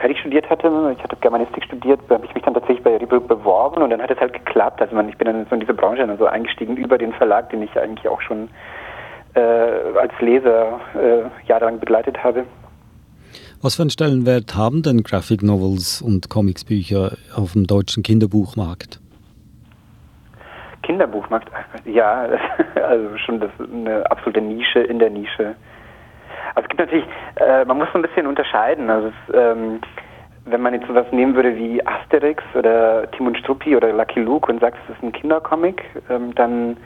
fertig 0.00 0.20
studiert 0.20 0.48
hatte, 0.48 0.94
ich 0.96 1.02
hatte 1.02 1.16
Germanistik 1.20 1.64
studiert, 1.64 2.00
habe 2.08 2.24
ich 2.26 2.34
mich 2.34 2.44
dann 2.44 2.54
tatsächlich 2.54 2.82
bei 2.84 2.96
Reebok 2.96 3.26
beworben 3.26 3.82
und 3.82 3.90
dann 3.90 4.00
hat 4.00 4.10
es 4.10 4.20
halt 4.20 4.32
geklappt. 4.32 4.80
Also 4.80 4.94
man, 4.94 5.08
ich 5.08 5.16
bin 5.16 5.26
dann 5.26 5.46
so 5.48 5.54
in 5.54 5.60
diese 5.60 5.74
Branche 5.74 6.06
dann 6.06 6.16
so 6.16 6.26
eingestiegen 6.26 6.76
über 6.76 6.96
den 6.96 7.12
Verlag, 7.12 7.50
den 7.50 7.62
ich 7.62 7.76
eigentlich 7.76 8.06
auch 8.06 8.20
schon 8.20 8.48
äh, 9.34 9.40
als 9.40 10.12
Leser 10.20 10.80
äh, 10.94 11.48
jahrelang 11.48 11.80
begleitet 11.80 12.22
habe. 12.22 12.44
Was 13.60 13.74
für 13.74 13.82
einen 13.82 13.90
Stellenwert 13.90 14.54
haben 14.54 14.82
denn 14.82 15.02
Graphic 15.02 15.42
Novels 15.42 16.00
und 16.00 16.30
Comicsbücher 16.30 17.16
auf 17.34 17.54
dem 17.54 17.66
deutschen 17.66 18.04
Kinderbuchmarkt? 18.04 19.00
Kinderbuchmarkt, 20.88 21.50
ja, 21.84 22.26
also 22.74 23.18
schon 23.18 23.40
das 23.40 23.50
eine 23.60 24.10
absolute 24.10 24.40
Nische 24.40 24.80
in 24.80 24.98
der 24.98 25.10
Nische. 25.10 25.54
Also 26.54 26.62
es 26.62 26.68
gibt 26.68 26.80
natürlich, 26.80 27.04
äh, 27.36 27.66
man 27.66 27.76
muss 27.76 27.88
so 27.92 27.98
ein 27.98 28.02
bisschen 28.02 28.26
unterscheiden. 28.26 28.88
Also 28.88 29.08
es, 29.08 29.34
ähm, 29.34 29.82
wenn 30.46 30.62
man 30.62 30.72
jetzt 30.72 30.86
sowas 30.86 31.04
nehmen 31.12 31.34
würde 31.34 31.54
wie 31.56 31.86
Asterix 31.86 32.42
oder 32.54 33.10
Timon 33.10 33.36
Struppi 33.36 33.76
oder 33.76 33.92
Lucky 33.92 34.20
Luke 34.20 34.50
und 34.50 34.60
sagt, 34.62 34.78
es 34.84 34.96
ist 34.96 35.02
ein 35.02 35.12
Kindercomic, 35.12 35.84
ähm, 36.08 36.34
dann 36.34 36.78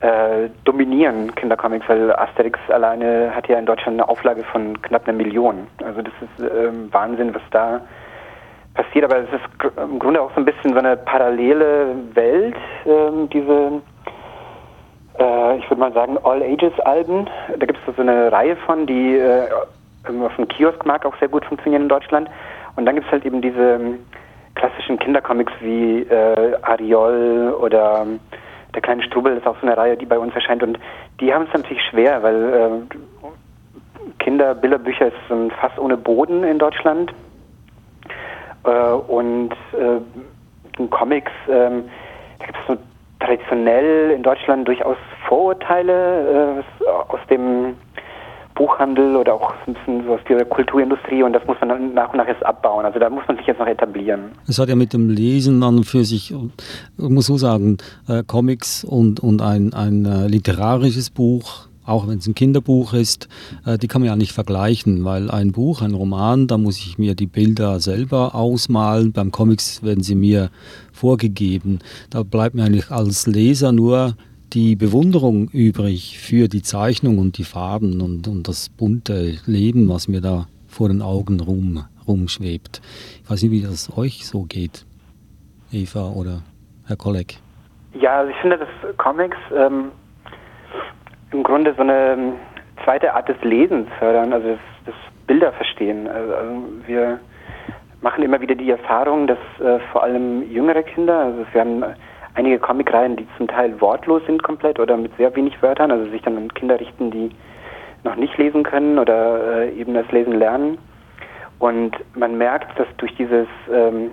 äh, 0.00 0.50
dominieren 0.64 1.34
Kindercomics, 1.34 1.88
weil 1.88 2.12
Asterix 2.12 2.58
alleine 2.68 3.34
hat 3.34 3.48
ja 3.48 3.58
in 3.58 3.64
Deutschland 3.64 3.98
eine 3.98 4.10
Auflage 4.10 4.44
von 4.44 4.80
knapp 4.82 5.08
einer 5.08 5.16
Million. 5.16 5.68
Also 5.82 6.02
das 6.02 6.12
ist 6.20 6.52
ähm, 6.52 6.92
Wahnsinn, 6.92 7.34
was 7.34 7.42
da 7.50 7.80
passiert. 8.78 9.04
Aber 9.04 9.18
es 9.18 9.28
ist 9.28 9.76
im 9.76 9.98
Grunde 9.98 10.20
auch 10.22 10.30
so 10.34 10.40
ein 10.40 10.44
bisschen 10.44 10.72
so 10.72 10.78
eine 10.78 10.96
parallele 10.96 11.96
Welt, 12.14 12.56
ähm, 12.86 13.28
diese 13.30 13.82
äh, 15.18 15.58
ich 15.58 15.68
würde 15.68 15.80
mal 15.80 15.92
sagen, 15.92 16.16
All-Ages-Alben. 16.22 17.28
Da 17.58 17.66
gibt 17.66 17.78
es 17.86 17.94
so 17.94 18.00
eine 18.00 18.30
Reihe 18.30 18.56
von, 18.56 18.86
die 18.86 19.16
äh, 19.16 19.48
auf 20.22 20.36
dem 20.36 20.48
Kioskmarkt 20.48 21.04
auch 21.04 21.16
sehr 21.18 21.28
gut 21.28 21.44
funktionieren 21.44 21.82
in 21.82 21.88
Deutschland. 21.88 22.30
Und 22.76 22.86
dann 22.86 22.94
gibt 22.94 23.06
es 23.06 23.12
halt 23.12 23.24
eben 23.24 23.42
diese 23.42 23.74
ähm, 23.74 23.98
klassischen 24.54 24.98
Kindercomics 24.98 25.52
wie 25.60 26.02
äh, 26.02 26.56
Ariol 26.62 27.54
oder 27.60 28.02
ähm, 28.02 28.20
Der 28.74 28.82
kleine 28.82 29.02
Strubel 29.02 29.36
ist 29.36 29.46
auch 29.46 29.56
so 29.60 29.66
eine 29.66 29.76
Reihe, 29.76 29.96
die 29.96 30.06
bei 30.06 30.18
uns 30.18 30.34
erscheint. 30.34 30.62
Und 30.62 30.78
die 31.20 31.34
haben 31.34 31.46
es 31.48 31.52
natürlich 31.52 31.82
schwer, 31.90 32.22
weil 32.22 32.54
äh, 32.54 34.10
Kinderbilderbücher 34.20 35.08
ist 35.08 35.30
ein 35.30 35.50
Fass 35.50 35.72
ohne 35.78 35.96
Boden 35.96 36.44
in 36.44 36.58
Deutschland. 36.58 37.12
Äh, 38.68 38.92
und 39.10 39.52
äh, 39.72 40.00
in 40.78 40.90
Comics, 40.90 41.32
ähm, 41.48 41.84
da 42.38 42.46
gibt 42.46 42.58
es 42.58 42.74
so 42.74 42.76
traditionell 43.20 44.12
in 44.12 44.22
Deutschland 44.22 44.68
durchaus 44.68 44.96
Vorurteile 45.26 46.62
äh, 46.62 46.88
aus 47.08 47.20
dem 47.30 47.74
Buchhandel 48.54 49.16
oder 49.16 49.34
auch 49.34 49.54
ein 49.66 49.74
bisschen 49.74 50.04
so 50.04 50.14
aus 50.14 50.20
der 50.28 50.44
Kulturindustrie 50.44 51.22
und 51.22 51.32
das 51.32 51.46
muss 51.46 51.56
man 51.60 51.68
dann 51.68 51.94
nach 51.94 52.10
und 52.10 52.16
nach 52.16 52.26
jetzt 52.26 52.44
abbauen. 52.44 52.84
Also 52.84 52.98
da 52.98 53.08
muss 53.08 53.22
man 53.28 53.36
sich 53.36 53.46
jetzt 53.46 53.58
noch 53.58 53.68
etablieren. 53.68 54.32
Es 54.48 54.58
hat 54.58 54.68
ja 54.68 54.74
mit 54.74 54.92
dem 54.92 55.08
Lesen 55.08 55.62
an 55.62 55.78
und 55.78 55.84
für 55.84 56.04
sich, 56.04 56.32
ich 56.32 57.08
muss 57.08 57.26
so 57.26 57.36
sagen, 57.36 57.78
Comics 58.26 58.82
und, 58.82 59.20
und 59.20 59.42
ein, 59.42 59.72
ein 59.74 60.02
literarisches 60.26 61.10
Buch 61.10 61.67
auch 61.88 62.06
wenn 62.06 62.18
es 62.18 62.26
ein 62.26 62.34
Kinderbuch 62.34 62.92
ist, 62.92 63.28
äh, 63.64 63.78
die 63.78 63.88
kann 63.88 64.02
man 64.02 64.08
ja 64.08 64.16
nicht 64.16 64.32
vergleichen, 64.32 65.04
weil 65.04 65.30
ein 65.30 65.52
Buch, 65.52 65.82
ein 65.82 65.94
Roman, 65.94 66.46
da 66.46 66.58
muss 66.58 66.78
ich 66.78 66.98
mir 66.98 67.14
die 67.14 67.26
Bilder 67.26 67.80
selber 67.80 68.34
ausmalen. 68.34 69.12
Beim 69.12 69.32
Comics 69.32 69.82
werden 69.82 70.02
sie 70.02 70.14
mir 70.14 70.50
vorgegeben. 70.92 71.78
Da 72.10 72.22
bleibt 72.22 72.54
mir 72.54 72.64
eigentlich 72.64 72.90
als 72.90 73.26
Leser 73.26 73.72
nur 73.72 74.16
die 74.52 74.76
Bewunderung 74.76 75.48
übrig 75.50 76.18
für 76.18 76.48
die 76.48 76.62
Zeichnung 76.62 77.18
und 77.18 77.38
die 77.38 77.44
Farben 77.44 78.00
und, 78.00 78.28
und 78.28 78.48
das 78.48 78.68
bunte 78.68 79.36
Leben, 79.46 79.88
was 79.88 80.08
mir 80.08 80.20
da 80.20 80.46
vor 80.66 80.88
den 80.88 81.02
Augen 81.02 81.40
rum, 81.40 81.84
rumschwebt. 82.06 82.80
Ich 83.24 83.30
weiß 83.30 83.42
nicht, 83.42 83.52
wie 83.52 83.62
das 83.62 83.96
euch 83.96 84.26
so 84.26 84.42
geht, 84.42 84.86
Eva 85.72 86.10
oder 86.10 86.42
Herr 86.86 86.96
Kolleg. 86.96 87.38
Ja, 87.94 88.20
also 88.20 88.30
ich 88.30 88.36
finde, 88.40 88.58
dass 88.58 88.96
Comics 88.96 89.36
ähm, 89.54 89.90
im 91.30 91.42
Grunde 91.42 91.74
so 91.74 91.82
eine 91.82 92.12
ähm, 92.12 92.32
zweite 92.84 93.14
Art 93.14 93.28
des 93.28 93.40
Lesens 93.42 93.88
fördern, 93.98 94.32
also 94.32 94.48
das, 94.48 94.58
das 94.86 94.94
Bilderverstehen. 95.26 96.08
Also, 96.08 96.34
also 96.34 96.62
wir 96.86 97.20
machen 98.00 98.22
immer 98.22 98.40
wieder 98.40 98.54
die 98.54 98.70
Erfahrung, 98.70 99.26
dass 99.26 99.38
äh, 99.60 99.78
vor 99.92 100.02
allem 100.02 100.50
jüngere 100.50 100.82
Kinder, 100.82 101.18
also 101.18 101.44
wir 101.52 101.60
haben 101.60 101.84
einige 102.34 102.58
Comicreihen, 102.58 103.16
die 103.16 103.26
zum 103.36 103.48
Teil 103.48 103.80
wortlos 103.80 104.22
sind 104.26 104.42
komplett 104.42 104.78
oder 104.78 104.96
mit 104.96 105.14
sehr 105.16 105.34
wenig 105.34 105.60
Wörtern, 105.62 105.90
also 105.90 106.08
sich 106.10 106.22
dann 106.22 106.36
an 106.36 106.54
Kinder 106.54 106.78
richten, 106.78 107.10
die 107.10 107.30
noch 108.04 108.16
nicht 108.16 108.38
lesen 108.38 108.62
können 108.62 108.98
oder 108.98 109.62
äh, 109.62 109.72
eben 109.72 109.94
das 109.94 110.10
Lesen 110.12 110.38
lernen. 110.38 110.78
Und 111.58 111.96
man 112.14 112.38
merkt, 112.38 112.78
dass 112.78 112.86
durch 112.98 113.14
dieses, 113.16 113.48
ähm, 113.72 114.12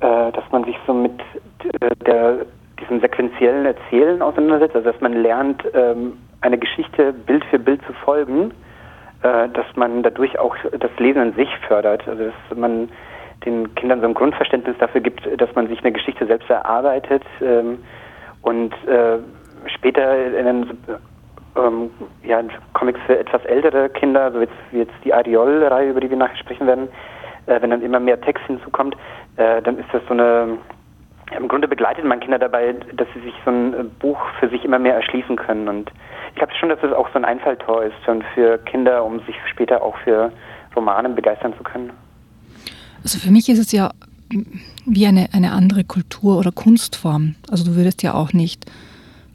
äh, 0.00 0.32
dass 0.32 0.44
man 0.50 0.64
sich 0.64 0.76
so 0.86 0.94
mit 0.94 1.20
äh, 1.80 1.94
der 2.06 2.46
diesem 2.80 3.00
sequenziellen 3.00 3.66
Erzählen 3.66 4.22
auseinandersetzt, 4.22 4.76
also 4.76 4.90
dass 4.90 5.00
man 5.00 5.12
lernt, 5.12 5.62
ähm, 5.74 6.14
eine 6.40 6.58
Geschichte 6.58 7.12
Bild 7.12 7.44
für 7.46 7.58
Bild 7.58 7.80
zu 7.86 7.92
folgen, 7.92 8.52
äh, 9.22 9.48
dass 9.48 9.66
man 9.74 10.02
dadurch 10.02 10.38
auch 10.38 10.56
das 10.78 10.90
Lesen 10.98 11.20
an 11.20 11.32
sich 11.34 11.48
fördert, 11.66 12.06
also 12.06 12.24
dass 12.24 12.58
man 12.58 12.88
den 13.44 13.74
Kindern 13.74 14.00
so 14.00 14.06
ein 14.06 14.14
Grundverständnis 14.14 14.76
dafür 14.78 15.00
gibt, 15.00 15.28
dass 15.40 15.54
man 15.54 15.68
sich 15.68 15.80
eine 15.80 15.92
Geschichte 15.92 16.26
selbst 16.26 16.48
erarbeitet 16.50 17.22
ähm, 17.40 17.78
und 18.42 18.72
äh, 18.86 19.18
später 19.66 20.26
in 20.26 20.46
einen, 20.46 20.84
ähm, 21.56 21.90
ja, 22.22 22.42
Comics 22.74 23.00
für 23.06 23.18
etwas 23.18 23.44
ältere 23.44 23.88
Kinder, 23.90 24.30
so 24.32 24.40
jetzt, 24.40 24.52
wie 24.70 24.78
jetzt 24.78 24.94
die 25.04 25.12
Ariol-Reihe, 25.12 25.90
über 25.90 26.00
die 26.00 26.10
wir 26.10 26.16
nachher 26.16 26.36
sprechen 26.36 26.66
werden, 26.66 26.88
äh, 27.46 27.60
wenn 27.60 27.70
dann 27.70 27.82
immer 27.82 28.00
mehr 28.00 28.20
Text 28.20 28.44
hinzukommt, 28.46 28.96
äh, 29.36 29.62
dann 29.62 29.78
ist 29.78 29.88
das 29.92 30.02
so 30.06 30.14
eine 30.14 30.58
im 31.36 31.48
Grunde 31.48 31.68
begleitet 31.68 32.04
man 32.04 32.20
Kinder 32.20 32.38
dabei, 32.38 32.74
dass 32.94 33.08
sie 33.14 33.20
sich 33.20 33.34
so 33.44 33.50
ein 33.50 33.74
äh, 33.74 33.84
Buch 33.98 34.18
für 34.40 34.48
sich 34.48 34.64
immer 34.64 34.78
mehr 34.78 34.94
erschließen 34.94 35.36
können. 35.36 35.68
Und 35.68 35.90
ich 36.30 36.36
glaube 36.36 36.52
schon, 36.58 36.68
dass 36.68 36.82
es 36.82 36.92
auch 36.92 37.08
so 37.12 37.18
ein 37.18 37.24
Einfalltor 37.24 37.84
ist 37.84 37.94
für 38.34 38.58
Kinder, 38.58 39.04
um 39.04 39.20
sich 39.26 39.36
später 39.50 39.82
auch 39.82 39.96
für 40.04 40.32
Romane 40.74 41.08
begeistern 41.10 41.54
zu 41.56 41.62
können. 41.62 41.90
Also 43.02 43.18
für 43.18 43.30
mich 43.30 43.48
ist 43.48 43.58
es 43.58 43.72
ja 43.72 43.90
wie 44.86 45.06
eine, 45.06 45.28
eine 45.32 45.52
andere 45.52 45.84
Kultur 45.84 46.38
oder 46.38 46.52
Kunstform. 46.52 47.36
Also 47.50 47.64
du 47.64 47.76
würdest 47.76 48.02
ja 48.02 48.14
auch 48.14 48.32
nicht 48.32 48.66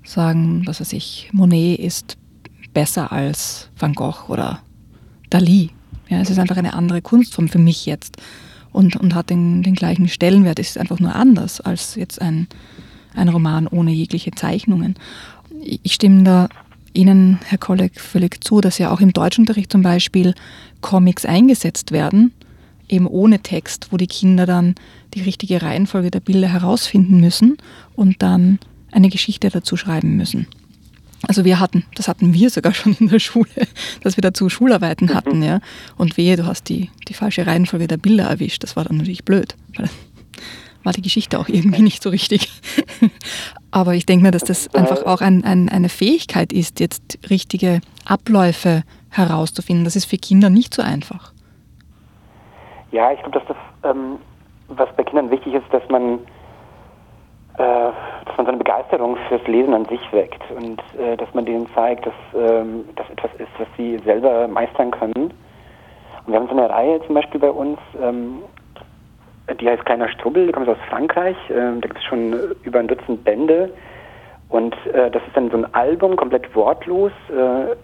sagen, 0.04 0.64
dass 0.66 0.82
weiß 0.82 0.94
ich, 0.94 1.30
Monet 1.32 1.80
ist 1.80 2.18
besser 2.74 3.12
als 3.12 3.70
Van 3.78 3.94
Gogh 3.94 4.30
oder 4.30 4.60
Dali. 5.30 5.70
Ja, 6.10 6.20
es 6.20 6.30
ist 6.30 6.40
einfach 6.40 6.58
eine 6.58 6.74
andere 6.74 7.02
Kunstform 7.02 7.48
für 7.48 7.60
mich 7.60 7.86
jetzt 7.86 8.22
und, 8.74 8.98
und 8.98 9.16
hat 9.16 9.30
den, 9.30 9.64
den 9.64 9.76
gleichen 9.76 10.10
Stellenwert. 10.10 10.60
Es 10.60 10.72
ist 10.72 10.78
einfach 10.78 11.00
nur 11.00 11.16
anders 11.16 11.62
als 11.62 11.96
jetzt 11.96 12.22
ein, 12.22 12.48
ein 13.16 13.30
Roman 13.30 13.68
ohne 13.68 13.92
jegliche 13.92 14.32
Zeichnungen. 14.32 14.96
Ich 15.62 15.94
stimme 15.94 16.24
da 16.24 16.50
Ihnen, 16.94 17.40
Herr 17.46 17.58
Kolleg, 17.58 18.00
völlig 18.00 18.44
zu, 18.44 18.62
dass 18.62 18.78
ja 18.78 18.92
auch 18.92 19.00
im 19.00 19.14
Deutschunterricht 19.14 19.72
zum 19.72 19.82
Beispiel 19.82 20.34
Comics 20.82 21.26
eingesetzt 21.26 21.92
werden, 21.92 22.34
eben 22.90 23.08
ohne 23.08 23.40
Text, 23.40 23.88
wo 23.92 23.98
die 23.98 24.08
Kinder 24.08 24.46
dann 24.46 24.76
die 25.14 25.22
richtige 25.22 25.62
Reihenfolge 25.62 26.12
der 26.12 26.20
Bilder 26.20 26.48
herausfinden 26.48 27.20
müssen 27.20 27.58
und 27.96 28.22
dann 28.22 28.60
eine 28.92 29.10
Geschichte 29.10 29.50
dazu 29.50 29.76
schreiben 29.78 30.18
müssen. 30.18 30.48
Also 31.28 31.46
wir 31.46 31.60
hatten, 31.60 31.86
das 31.96 32.08
hatten 32.08 32.34
wir 32.34 32.50
sogar 32.50 32.74
schon 32.74 32.96
in 33.00 33.08
der 33.08 33.20
Schule, 33.20 33.50
dass 34.02 34.18
wir 34.18 34.22
dazu 34.22 34.50
Schularbeiten 34.50 35.08
mhm. 35.08 35.14
hatten, 35.14 35.44
ja. 35.44 35.60
Und 35.98 36.18
wehe, 36.18 36.36
du 36.36 36.46
hast 36.46 36.70
die, 36.70 36.90
die 37.08 37.14
falsche 37.14 37.48
Reihenfolge 37.48 37.88
der 37.88 37.98
Bilder 37.98 38.26
erwischt. 38.26 38.64
Das 38.64 38.76
war 38.76 38.84
dann 38.84 38.98
natürlich 38.98 39.26
blöd. 39.26 39.56
Weil 39.78 39.90
war 40.84 40.94
die 40.94 41.02
Geschichte 41.02 41.40
auch 41.40 41.48
irgendwie 41.48 41.82
nicht 41.82 42.04
so 42.04 42.10
richtig. 42.10 42.50
Aber 43.72 43.96
ich 43.96 44.06
denke 44.06 44.26
mir, 44.26 44.32
dass 44.32 44.44
das 44.44 44.74
einfach 44.76 45.06
auch 45.06 45.22
ein, 45.22 45.44
ein, 45.44 45.70
eine 45.70 45.90
Fähigkeit 45.90 46.54
ist, 46.54 46.80
jetzt 46.80 47.18
richtige 47.30 47.82
Abläufe 48.06 48.84
herauszufinden. 49.10 49.86
Das 49.86 49.96
ist 49.96 50.06
für 50.06 50.18
Kinder 50.18 50.50
nicht 50.50 50.74
so 50.74 50.82
einfach. 50.82 51.32
Ja, 52.92 53.12
ich 53.12 53.20
glaube, 53.22 53.40
dass 53.40 53.48
das, 53.48 53.58
ähm, 53.84 54.20
was 54.68 54.90
bei 54.96 55.04
Kindern 55.04 55.32
wichtig 55.32 55.56
ist, 55.56 55.66
dass 55.72 55.82
man 55.90 56.20
äh, 57.58 57.92
man 58.44 58.46
so 58.46 58.52
eine 58.52 58.58
Begeisterung 58.58 59.18
fürs 59.28 59.46
Lesen 59.48 59.74
an 59.74 59.86
sich 59.86 60.02
weckt 60.12 60.42
und 60.52 60.82
äh, 61.00 61.16
dass 61.18 61.34
man 61.34 61.46
denen 61.46 61.68
zeigt, 61.74 62.06
dass 62.06 62.14
ähm, 62.36 62.86
das 62.96 63.10
etwas 63.10 63.32
ist, 63.38 63.50
was 63.58 63.68
sie 63.78 63.98
selber 64.00 64.48
meistern 64.48 64.92
können. 64.92 65.14
Und 66.26 66.28
wir 66.28 66.36
haben 66.36 66.48
so 66.48 66.58
eine 66.58 66.70
Reihe 66.70 67.02
zum 67.06 67.16
Beispiel 67.16 67.40
bei 67.40 67.50
uns, 67.50 67.80
ähm, 68.02 68.40
die 69.60 69.70
heißt 69.70 69.86
Kleiner 69.86 70.10
Strubbel, 70.10 70.48
die 70.48 70.52
kommt 70.52 70.70
aus 70.70 70.78
Frankreich. 70.90 71.38
Ähm, 71.50 71.82
da 71.82 71.88
gibt 71.88 72.00
es 72.00 72.06
schon 72.06 72.34
über 72.64 72.80
ein 72.80 72.88
Dutzend 72.88 73.24
Bände. 73.24 73.72
Und 74.50 74.76
äh, 74.88 75.10
das 75.10 75.22
ist 75.24 75.36
dann 75.36 75.50
so 75.50 75.58
ein 75.58 75.74
Album, 75.74 76.16
komplett 76.16 76.56
wortlos. 76.56 77.12
Äh, 77.30 77.76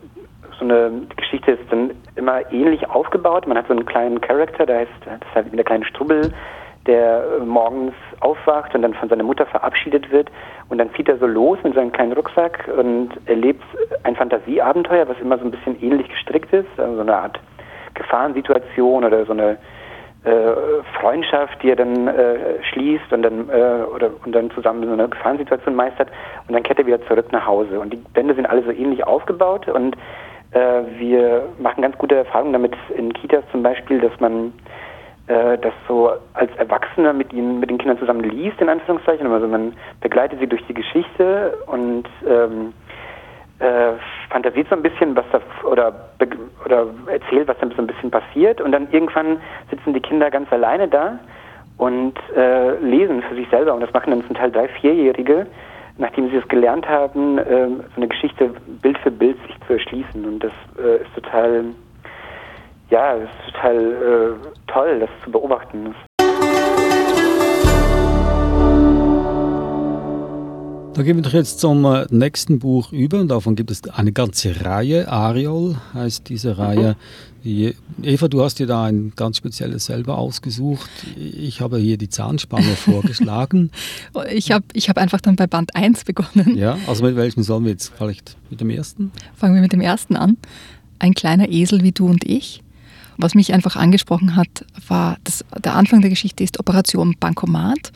so 0.57 0.65
eine 0.65 0.91
Geschichte 1.15 1.51
ist 1.51 1.71
dann 1.71 1.91
immer 2.15 2.51
ähnlich 2.51 2.89
aufgebaut. 2.89 3.47
Man 3.47 3.57
hat 3.57 3.67
so 3.67 3.73
einen 3.73 3.85
kleinen 3.85 4.19
Charakter, 4.21 4.65
der 4.65 4.79
heißt, 4.79 4.91
das 5.05 5.15
ist 5.15 5.35
halt 5.35 5.57
der 5.57 5.63
kleine 5.63 5.85
Strubbel, 5.85 6.33
der 6.89 7.23
äh, 7.39 7.45
morgens 7.45 7.93
aufwacht 8.19 8.73
und 8.73 8.81
dann 8.81 8.95
von 8.95 9.07
seiner 9.09 9.23
Mutter 9.23 9.45
verabschiedet 9.45 10.11
wird. 10.11 10.29
Und 10.69 10.79
dann 10.79 10.91
zieht 10.95 11.07
er 11.07 11.17
so 11.17 11.27
los 11.27 11.59
mit 11.63 11.75
seinem 11.75 11.91
kleinen 11.91 12.13
Rucksack 12.13 12.67
und 12.75 13.11
erlebt 13.27 13.63
ein 14.03 14.15
Fantasieabenteuer, 14.15 15.07
was 15.07 15.19
immer 15.19 15.37
so 15.37 15.45
ein 15.45 15.51
bisschen 15.51 15.81
ähnlich 15.81 16.09
gestrickt 16.09 16.51
ist, 16.51 16.67
also 16.77 16.95
so 16.95 17.01
eine 17.01 17.15
Art 17.15 17.39
Gefahrensituation 17.93 19.05
oder 19.05 19.25
so 19.25 19.33
eine 19.33 19.57
äh, 20.23 20.53
Freundschaft, 20.99 21.61
die 21.61 21.69
er 21.69 21.75
dann 21.75 22.07
äh, 22.07 22.61
schließt 22.71 23.13
und 23.13 23.21
dann 23.21 23.49
äh, 23.49 23.83
oder 23.95 24.09
und 24.25 24.33
dann 24.33 24.51
zusammen 24.51 24.83
so 24.85 24.91
eine 24.91 25.07
Gefahrensituation 25.07 25.75
meistert 25.75 26.09
und 26.47 26.53
dann 26.53 26.63
kehrt 26.63 26.79
er 26.79 26.87
wieder 26.87 27.01
zurück 27.05 27.31
nach 27.31 27.45
Hause. 27.45 27.79
Und 27.79 27.93
die 27.93 27.97
Bände 28.13 28.33
sind 28.33 28.47
alle 28.47 28.63
so 28.63 28.71
ähnlich 28.71 29.05
aufgebaut 29.05 29.67
und 29.67 29.95
äh, 30.51 30.81
wir 30.97 31.43
machen 31.59 31.83
ganz 31.83 31.97
gute 31.97 32.15
Erfahrungen 32.15 32.53
damit 32.53 32.75
in 32.95 33.13
Kitas 33.13 33.43
zum 33.51 33.63
Beispiel, 33.63 33.99
dass 33.99 34.19
man 34.19 34.53
das 35.29 35.73
so 35.87 36.11
als 36.33 36.49
Erwachsener 36.57 37.13
mit 37.13 37.31
ihnen, 37.33 37.59
mit 37.59 37.69
den 37.69 37.77
Kindern 37.77 37.99
zusammen 37.99 38.23
liest, 38.23 38.59
in 38.61 38.67
Anführungszeichen. 38.67 39.27
Also 39.27 39.47
man 39.47 39.73
begleitet 40.01 40.39
sie 40.39 40.47
durch 40.47 40.65
die 40.67 40.73
Geschichte 40.73 41.55
und 41.67 42.05
ähm, 42.27 42.73
äh, 43.59 43.91
fantasiert 44.29 44.69
so 44.69 44.75
ein 44.75 44.81
bisschen, 44.81 45.15
was 45.15 45.25
da 45.31 45.41
oder 45.67 45.93
oder 46.65 46.87
erzählt, 47.07 47.47
was 47.47 47.57
dann 47.59 47.71
so 47.71 47.77
ein 47.77 47.87
bisschen 47.87 48.09
passiert. 48.09 48.59
Und 48.61 48.71
dann 48.71 48.87
irgendwann 48.91 49.37
sitzen 49.69 49.93
die 49.93 49.99
Kinder 49.99 50.31
ganz 50.31 50.51
alleine 50.51 50.87
da 50.87 51.19
und 51.77 52.13
äh, 52.35 52.77
lesen 52.77 53.21
für 53.21 53.35
sich 53.35 53.47
selber. 53.49 53.73
Und 53.73 53.81
das 53.81 53.93
machen 53.93 54.11
dann 54.11 54.25
zum 54.25 54.35
Teil 54.35 54.51
drei, 54.51 54.67
vierjährige, 54.67 55.45
nachdem 55.97 56.29
sie 56.29 56.37
es 56.37 56.47
gelernt 56.47 56.87
haben, 56.87 57.37
äh, 57.37 57.67
so 57.67 57.97
eine 57.97 58.07
Geschichte 58.07 58.51
Bild 58.81 58.97
für 58.99 59.11
Bild 59.11 59.37
sich 59.47 59.55
zu 59.67 59.73
erschließen. 59.73 60.25
Und 60.25 60.43
das 60.43 60.53
äh, 60.77 61.03
ist 61.03 61.13
total 61.15 61.65
ja, 62.89 63.15
es 63.15 63.29
ist 63.29 63.53
total 63.53 63.77
äh, 63.77 64.71
toll, 64.71 64.99
das 64.99 65.09
zu 65.23 65.31
beobachten. 65.31 65.93
Da 70.95 71.03
gehen 71.03 71.15
wir 71.15 71.21
doch 71.21 71.33
jetzt 71.33 71.59
zum 71.59 71.85
äh, 71.85 72.07
nächsten 72.09 72.59
Buch 72.59 72.91
über 72.91 73.21
und 73.21 73.29
davon 73.29 73.55
gibt 73.55 73.71
es 73.71 73.87
eine 73.89 74.11
ganze 74.11 74.65
Reihe. 74.65 75.07
Ariol 75.07 75.77
heißt 75.93 76.27
diese 76.27 76.57
Reihe. 76.57 76.97
Mhm. 77.43 77.73
Eva, 78.01 78.27
du 78.27 78.43
hast 78.43 78.59
dir 78.59 78.67
da 78.67 78.83
ein 78.83 79.13
ganz 79.15 79.37
spezielles 79.37 79.85
selber 79.85 80.17
ausgesucht. 80.17 80.89
Ich 81.15 81.61
habe 81.61 81.77
hier 81.77 81.97
die 81.97 82.09
Zahnspange 82.09 82.63
vorgeschlagen. 82.75 83.71
Ich 84.29 84.51
habe 84.51 84.65
ich 84.73 84.89
hab 84.89 84.97
einfach 84.97 85.21
dann 85.21 85.37
bei 85.37 85.47
Band 85.47 85.73
1 85.73 86.03
begonnen. 86.03 86.57
Ja, 86.57 86.77
also 86.85 87.05
mit 87.05 87.15
welchem 87.15 87.43
sollen 87.43 87.63
wir 87.63 87.71
jetzt? 87.71 87.93
Vielleicht 87.95 88.35
mit 88.49 88.59
dem 88.59 88.69
ersten? 88.69 89.13
Fangen 89.35 89.55
wir 89.55 89.61
mit 89.61 89.71
dem 89.71 89.81
ersten 89.81 90.17
an. 90.17 90.35
Ein 90.97 91.13
kleiner 91.13 91.47
Esel 91.47 91.81
wie 91.81 91.93
du 91.93 92.07
und 92.07 92.25
ich. 92.25 92.61
Was 93.21 93.35
mich 93.35 93.53
einfach 93.53 93.75
angesprochen 93.75 94.37
hat, 94.37 94.65
war, 94.87 95.17
dass 95.25 95.43
der 95.61 95.75
Anfang 95.75 95.99
der 95.99 96.09
Geschichte 96.09 96.41
ist 96.41 96.57
Operation 96.57 97.17
Bankomat, 97.19 97.91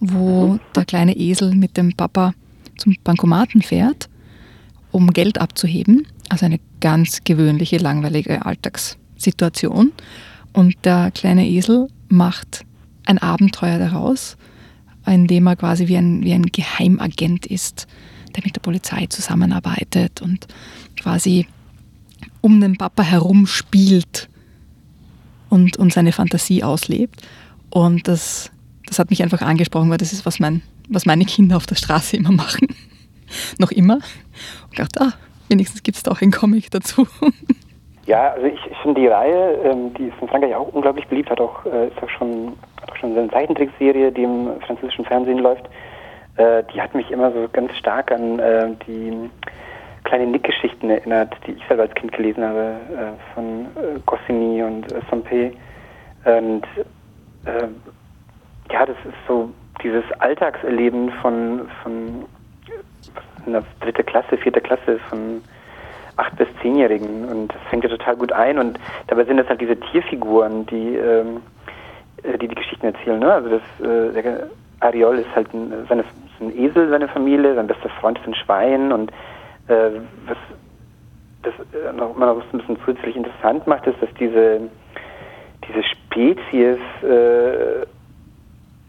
wo 0.00 0.54
mhm. 0.54 0.60
der 0.74 0.86
kleine 0.86 1.14
Esel 1.14 1.54
mit 1.54 1.76
dem 1.76 1.92
Papa 1.92 2.32
zum 2.78 2.96
Bankomaten 3.04 3.60
fährt, 3.60 4.08
um 4.92 5.12
Geld 5.12 5.38
abzuheben. 5.38 6.06
Also 6.30 6.46
eine 6.46 6.58
ganz 6.80 7.20
gewöhnliche, 7.22 7.76
langweilige 7.76 8.46
Alltagssituation. 8.46 9.92
Und 10.54 10.74
der 10.86 11.10
kleine 11.10 11.46
Esel 11.46 11.88
macht 12.08 12.64
ein 13.04 13.18
Abenteuer 13.18 13.78
daraus, 13.78 14.38
in 15.06 15.26
dem 15.26 15.48
er 15.48 15.56
quasi 15.56 15.86
wie 15.86 15.98
ein, 15.98 16.24
wie 16.24 16.32
ein 16.32 16.46
Geheimagent 16.46 17.44
ist, 17.44 17.86
der 18.34 18.42
mit 18.42 18.56
der 18.56 18.62
Polizei 18.62 19.04
zusammenarbeitet 19.06 20.22
und 20.22 20.46
quasi 20.98 21.46
um 22.40 22.58
den 22.58 22.78
Papa 22.78 23.02
herum 23.02 23.46
spielt 23.46 24.30
und, 25.48 25.76
und 25.76 25.92
seine 25.92 26.12
Fantasie 26.12 26.62
auslebt. 26.62 27.22
Und 27.70 28.08
das, 28.08 28.50
das 28.86 28.98
hat 28.98 29.10
mich 29.10 29.22
einfach 29.22 29.42
angesprochen, 29.42 29.90
weil 29.90 29.98
das 29.98 30.12
ist, 30.12 30.26
was, 30.26 30.40
mein, 30.40 30.62
was 30.88 31.06
meine 31.06 31.24
Kinder 31.24 31.56
auf 31.56 31.66
der 31.66 31.76
Straße 31.76 32.16
immer 32.16 32.32
machen. 32.32 32.68
Noch 33.58 33.70
immer. 33.70 33.98
Und 34.70 34.78
dachte, 34.78 35.00
ah, 35.00 35.12
wenigstens 35.48 35.82
gibt 35.82 35.96
es 35.96 36.02
da 36.02 36.12
auch 36.12 36.22
einen 36.22 36.32
Comic 36.32 36.70
dazu. 36.70 37.06
Ja, 38.06 38.34
also 38.34 38.46
ich, 38.46 38.60
ich 38.70 38.78
finde 38.78 39.00
die 39.00 39.08
Reihe, 39.08 39.58
ähm, 39.64 39.92
die 39.94 40.04
ist 40.04 40.14
in 40.20 40.28
Frankreich 40.28 40.54
auch 40.54 40.72
unglaublich 40.72 41.08
beliebt, 41.08 41.28
hat 41.28 41.40
auch, 41.40 41.66
äh, 41.66 41.88
ist 41.88 42.00
auch 42.00 42.08
schon, 42.08 42.52
hat 42.80 42.92
auch 42.92 42.96
schon 42.96 43.18
eine 43.18 43.28
Zeichentrickserie, 43.30 44.12
die 44.12 44.22
im 44.22 44.60
französischen 44.64 45.04
Fernsehen 45.04 45.38
läuft. 45.38 45.64
Äh, 46.36 46.62
die 46.72 46.80
hat 46.80 46.94
mich 46.94 47.10
immer 47.10 47.32
so 47.32 47.48
ganz 47.52 47.74
stark 47.76 48.12
an 48.12 48.38
äh, 48.38 48.68
die 48.86 49.28
kleine 50.06 50.26
Nick-Geschichten 50.26 50.88
erinnert, 50.88 51.34
die 51.46 51.52
ich 51.52 51.66
selber 51.68 51.82
als 51.82 51.94
Kind 51.94 52.12
gelesen 52.12 52.42
habe, 52.42 52.76
äh, 52.96 53.34
von 53.34 53.66
äh, 53.76 53.98
Goscinny 54.06 54.62
und 54.62 54.90
äh, 54.90 55.00
Sampé. 55.10 55.52
Und 56.24 56.64
äh, 57.44 57.68
ja, 58.72 58.86
das 58.86 58.96
ist 59.04 59.14
so 59.28 59.50
dieses 59.82 60.04
Alltagserleben 60.18 61.10
von, 61.20 61.68
von 61.82 62.24
einer 63.46 63.62
dritte 63.80 64.02
Klasse, 64.02 64.36
vierte 64.38 64.60
Klasse, 64.60 64.98
von 65.10 65.42
acht 66.16 66.36
bis 66.36 66.48
zehnjährigen 66.62 67.26
und 67.26 67.48
das 67.48 67.60
fängt 67.68 67.84
ja 67.84 67.90
total 67.90 68.16
gut 68.16 68.32
ein 68.32 68.58
und 68.58 68.78
dabei 69.08 69.24
sind 69.24 69.36
das 69.36 69.48
halt 69.48 69.60
diese 69.60 69.78
Tierfiguren, 69.78 70.64
die 70.66 70.96
ähm, 70.96 71.42
äh, 72.22 72.38
die, 72.38 72.48
die 72.48 72.54
Geschichten 72.54 72.86
erzählen. 72.86 73.18
Ne? 73.18 73.32
Also 73.32 73.50
das 73.50 73.86
äh, 73.86 74.12
der 74.12 74.46
Ariol 74.80 75.18
ist 75.18 75.34
halt 75.34 75.52
ein, 75.52 75.72
seine, 75.88 76.02
ist 76.02 76.40
ein 76.40 76.56
Esel, 76.56 76.88
seine 76.88 77.08
Familie, 77.08 77.54
sein 77.54 77.66
bester 77.66 77.90
Freund 78.00 78.18
ist 78.18 78.26
ein 78.26 78.34
Schwein 78.34 78.92
und 78.92 79.12
äh, 79.68 80.00
was 80.26 80.36
das 81.42 81.54
äh, 81.72 81.92
noch 81.92 82.16
mal 82.16 82.30
ein 82.30 82.58
bisschen 82.58 82.78
zusätzlich 82.84 83.16
interessant 83.16 83.66
macht, 83.66 83.86
ist, 83.86 84.00
dass 84.00 84.12
diese 84.18 84.60
diese 85.68 85.82
Spezies 85.82 86.78
äh, 87.02 87.86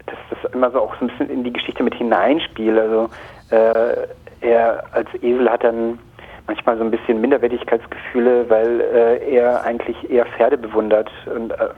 dass 0.06 0.18
das 0.42 0.52
immer 0.52 0.70
so 0.70 0.80
auch 0.80 0.94
so 0.98 1.04
ein 1.04 1.08
bisschen 1.08 1.30
in 1.30 1.44
die 1.44 1.52
Geschichte 1.52 1.82
mit 1.82 1.94
hineinspielt. 1.94 2.78
Also 2.78 3.10
äh, 3.50 4.06
er 4.40 4.84
als 4.92 5.08
Esel 5.22 5.50
hat 5.50 5.64
dann 5.64 5.98
manchmal 6.46 6.78
so 6.78 6.84
ein 6.84 6.90
bisschen 6.90 7.20
Minderwertigkeitsgefühle, 7.20 8.48
weil 8.48 8.80
äh, 8.80 9.34
er 9.34 9.62
eigentlich 9.62 10.10
eher 10.10 10.26
Pferde 10.26 10.56
bewundert 10.56 11.10
und, 11.26 11.52
äh, 11.52 11.68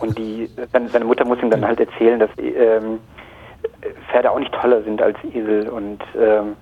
und 0.00 0.18
die, 0.18 0.50
seine, 0.72 0.88
seine 0.88 1.04
Mutter 1.04 1.24
muss 1.24 1.42
ihm 1.42 1.50
dann 1.50 1.66
halt 1.66 1.80
erzählen, 1.80 2.20
dass 2.20 2.30
ähm, 2.38 3.00
Pferde 4.10 4.30
auch 4.30 4.38
nicht 4.38 4.52
toller 4.52 4.82
sind 4.82 5.00
als 5.00 5.16
Esel 5.32 5.68
und 5.68 6.00
ähm, 6.18 6.56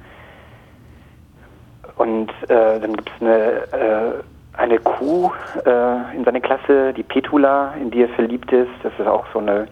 und 1.96 2.30
äh, 2.48 2.80
dann 2.80 2.94
gibt 2.94 3.10
es 3.10 3.22
eine, 3.22 3.38
äh, 3.72 4.12
eine 4.56 4.78
Kuh 4.78 5.30
äh, 5.64 6.16
in 6.16 6.24
seiner 6.24 6.40
Klasse, 6.40 6.92
die 6.92 7.02
Petula, 7.02 7.74
in 7.80 7.90
die 7.90 8.02
er 8.02 8.08
verliebt 8.10 8.52
ist. 8.52 8.70
Das 8.82 8.92
ist 8.98 9.06
auch 9.06 9.26
so 9.32 9.38
eine 9.38 9.66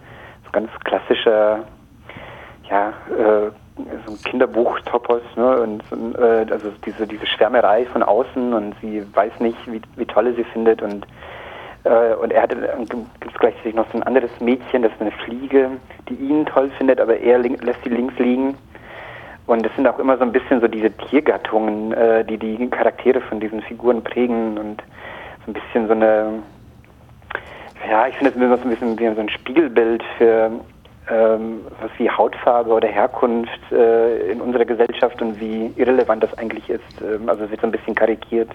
so 0.45 0.51
ganz 0.53 0.71
klassischer 0.85 1.61
ja, 2.71 2.93
äh, 3.11 3.51
so 4.07 4.13
ein 4.13 4.19
Kinderbuch-Topos, 4.25 5.23
ne? 5.37 5.61
Und 5.61 5.83
äh, 6.19 6.47
also 6.51 6.71
diese 6.85 7.07
diese 7.07 7.27
Schwärmerei 7.27 7.87
von 7.87 8.03
außen 8.03 8.53
und 8.53 8.75
sie 8.81 9.03
weiß 9.15 9.41
nicht, 9.41 9.59
wie, 9.71 9.81
wie 9.97 10.07
toll 10.07 10.35
sie 10.35 10.45
findet 10.45 10.83
und 10.83 11.07
äh, 11.85 12.15
und 12.15 12.33
er 12.33 12.43
hat 12.43 12.51
gibt 12.51 13.35
es 13.35 13.39
gleichzeitig 13.39 13.75
noch 13.75 13.87
so 13.93 13.99
ein 13.99 14.03
anderes 14.03 14.31
Mädchen, 14.41 14.83
das 14.83 14.93
ist 14.93 15.01
eine 15.01 15.11
Fliege, 15.11 15.71
die 16.09 16.15
ihn 16.15 16.47
toll 16.47 16.71
findet, 16.79 17.01
aber 17.01 17.19
er 17.19 17.39
lässt 17.39 17.83
sie 17.85 17.91
links 17.91 18.19
liegen. 18.19 18.57
Und 19.53 19.67
es 19.67 19.77
sind 19.77 19.87
auch 19.87 19.99
immer 19.99 20.17
so 20.17 20.23
ein 20.23 20.33
bisschen 20.33 20.63
so 20.63 20.67
diese 20.67 20.91
Tiergattungen, 20.91 21.93
äh, 21.93 22.25
die 22.25 22.39
die 22.39 22.71
Charaktere 22.71 23.21
von 23.21 23.39
diesen 23.39 23.61
Figuren 23.61 24.03
prägen 24.03 24.57
und 24.57 24.83
so 25.45 25.51
ein 25.51 25.53
bisschen 25.53 25.87
so 25.89 25.93
eine, 25.93 26.43
ja, 27.87 28.07
ich 28.07 28.17
finde 28.17 28.31
es 28.31 28.37
immer 28.37 28.57
so 28.57 28.63
ein 28.63 28.71
bisschen 28.71 28.99
wie 28.99 29.15
so 29.15 29.21
ein 29.21 29.29
Spiegelbild 29.29 30.03
für 30.17 30.53
ähm, 31.11 31.67
was 31.83 31.91
wie 31.99 32.09
Hautfarbe 32.09 32.71
oder 32.71 32.89
Herkunft 32.89 33.61
äh, 33.71 34.31
in 34.31 34.41
unserer 34.41 34.65
Gesellschaft 34.65 35.21
und 35.21 35.39
wie 35.39 35.71
irrelevant 35.77 36.23
das 36.23 36.33
eigentlich 36.39 36.71
ist. 36.71 37.03
Ähm, 37.03 37.29
also 37.29 37.45
es 37.45 37.51
wird 37.51 37.61
so 37.61 37.67
ein 37.67 37.73
bisschen 37.73 37.95
karikiert. 37.95 38.49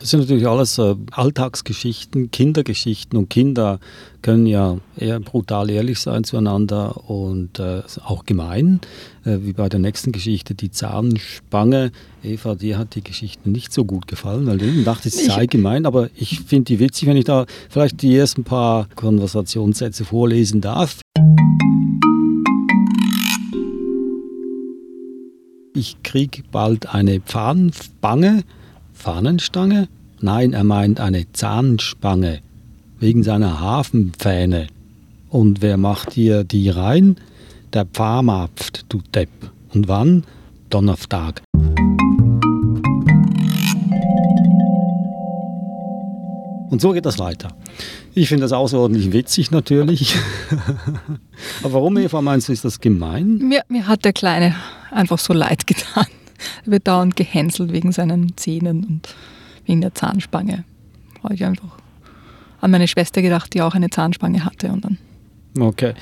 Das 0.00 0.10
sind 0.10 0.20
natürlich 0.20 0.48
alles 0.48 0.78
äh, 0.78 0.94
Alltagsgeschichten, 1.12 2.30
Kindergeschichten 2.30 3.18
und 3.18 3.28
Kinder 3.28 3.78
können 4.22 4.46
ja 4.46 4.78
eher 4.96 5.20
brutal 5.20 5.70
ehrlich 5.70 5.98
sein 5.98 6.24
zueinander 6.24 7.08
und 7.08 7.58
äh, 7.58 7.82
auch 8.04 8.24
gemein, 8.24 8.80
äh, 9.24 9.38
wie 9.40 9.52
bei 9.52 9.68
der 9.68 9.80
nächsten 9.80 10.12
Geschichte, 10.12 10.54
die 10.54 10.70
Zahnspange. 10.70 11.92
Eva, 12.22 12.54
dir 12.54 12.78
hat 12.78 12.94
die 12.94 13.04
Geschichte 13.04 13.48
nicht 13.48 13.72
so 13.72 13.84
gut 13.84 14.06
gefallen, 14.06 14.46
weil 14.46 14.58
du 14.58 14.82
dachte, 14.84 15.08
es 15.08 15.24
sei 15.24 15.46
gemein, 15.46 15.86
aber 15.86 16.10
ich 16.14 16.40
finde 16.40 16.64
die 16.64 16.80
witzig, 16.80 17.08
wenn 17.08 17.16
ich 17.16 17.24
da 17.24 17.46
vielleicht 17.68 18.02
die 18.02 18.14
ersten 18.16 18.44
paar 18.44 18.88
Konversationssätze 18.94 20.04
vorlesen 20.04 20.60
darf. 20.60 21.00
Ich 25.74 26.02
kriege 26.02 26.42
bald 26.50 26.92
eine 26.92 27.20
Pfahnenbange 27.20 28.44
Fahnenstange? 29.00 29.88
Nein, 30.20 30.52
er 30.52 30.64
meint 30.64 31.00
eine 31.00 31.32
Zahnspange, 31.32 32.40
wegen 32.98 33.22
seiner 33.22 33.58
Hafenpfähne. 33.58 34.66
Und 35.30 35.62
wer 35.62 35.78
macht 35.78 36.16
dir 36.16 36.44
die 36.44 36.68
rein? 36.68 37.16
Der 37.72 37.86
Pfarmapft, 37.86 38.84
du 38.90 39.00
Depp. 39.14 39.30
Und 39.72 39.88
wann? 39.88 40.24
Donnerstag. 40.68 41.40
Und 46.68 46.80
so 46.82 46.92
geht 46.92 47.06
das 47.06 47.18
weiter. 47.18 47.48
Ich 48.14 48.28
finde 48.28 48.42
das 48.42 48.52
außerordentlich 48.52 49.12
witzig 49.12 49.50
natürlich. 49.50 50.14
Aber 51.62 51.72
warum, 51.72 51.96
Eva, 51.96 52.20
meinst 52.20 52.48
du, 52.48 52.52
ist 52.52 52.66
das 52.66 52.80
gemein? 52.80 53.38
Mir, 53.38 53.62
mir 53.68 53.86
hat 53.86 54.04
der 54.04 54.12
Kleine 54.12 54.54
einfach 54.90 55.18
so 55.18 55.32
leid 55.32 55.66
getan. 55.66 56.06
Er 56.64 56.72
wird 56.72 56.88
dauernd 56.88 57.16
gehänselt 57.16 57.72
wegen 57.72 57.92
seinen 57.92 58.36
Zähnen 58.36 58.84
und 58.84 59.14
wegen 59.66 59.80
der 59.80 59.94
Zahnspange. 59.94 60.64
Habe 61.22 61.34
ich 61.34 61.44
einfach 61.44 61.78
an 62.60 62.70
meine 62.70 62.88
Schwester 62.88 63.22
gedacht, 63.22 63.54
die 63.54 63.62
auch 63.62 63.74
eine 63.74 63.90
Zahnspange 63.90 64.44
hatte 64.44 64.68
und 64.68 64.84
dann 64.84 64.98
Okay. 65.58 65.94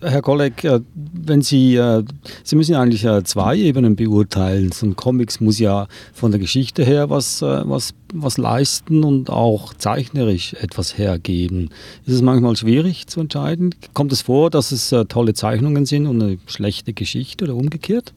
Herr 0.00 0.22
Kolleg, 0.22 0.64
äh, 0.64 0.80
wenn 0.94 1.42
Sie, 1.42 1.76
äh, 1.76 2.02
Sie 2.42 2.56
müssen 2.56 2.72
ja 2.72 2.80
eigentlich 2.80 3.04
äh, 3.04 3.22
zwei 3.22 3.54
Ebenen 3.56 3.96
beurteilen. 3.96 4.72
So 4.72 4.86
ein 4.86 4.96
Comics 4.96 5.40
muss 5.40 5.58
ja 5.58 5.88
von 6.14 6.30
der 6.30 6.40
Geschichte 6.40 6.84
her 6.84 7.10
was, 7.10 7.42
was, 7.42 7.92
was 8.14 8.38
leisten 8.38 9.04
und 9.04 9.28
auch 9.28 9.74
zeichnerisch 9.74 10.54
etwas 10.54 10.96
hergeben. 10.96 11.68
Ist 12.06 12.14
es 12.14 12.22
manchmal 12.22 12.56
schwierig 12.56 13.06
zu 13.06 13.20
entscheiden? 13.20 13.74
Kommt 13.92 14.12
es 14.12 14.22
vor, 14.22 14.48
dass 14.48 14.72
es 14.72 14.94
tolle 15.08 15.34
Zeichnungen 15.34 15.84
sind 15.84 16.06
und 16.06 16.22
eine 16.22 16.38
schlechte 16.46 16.94
Geschichte 16.94 17.44
oder 17.44 17.56
umgekehrt? 17.56 18.14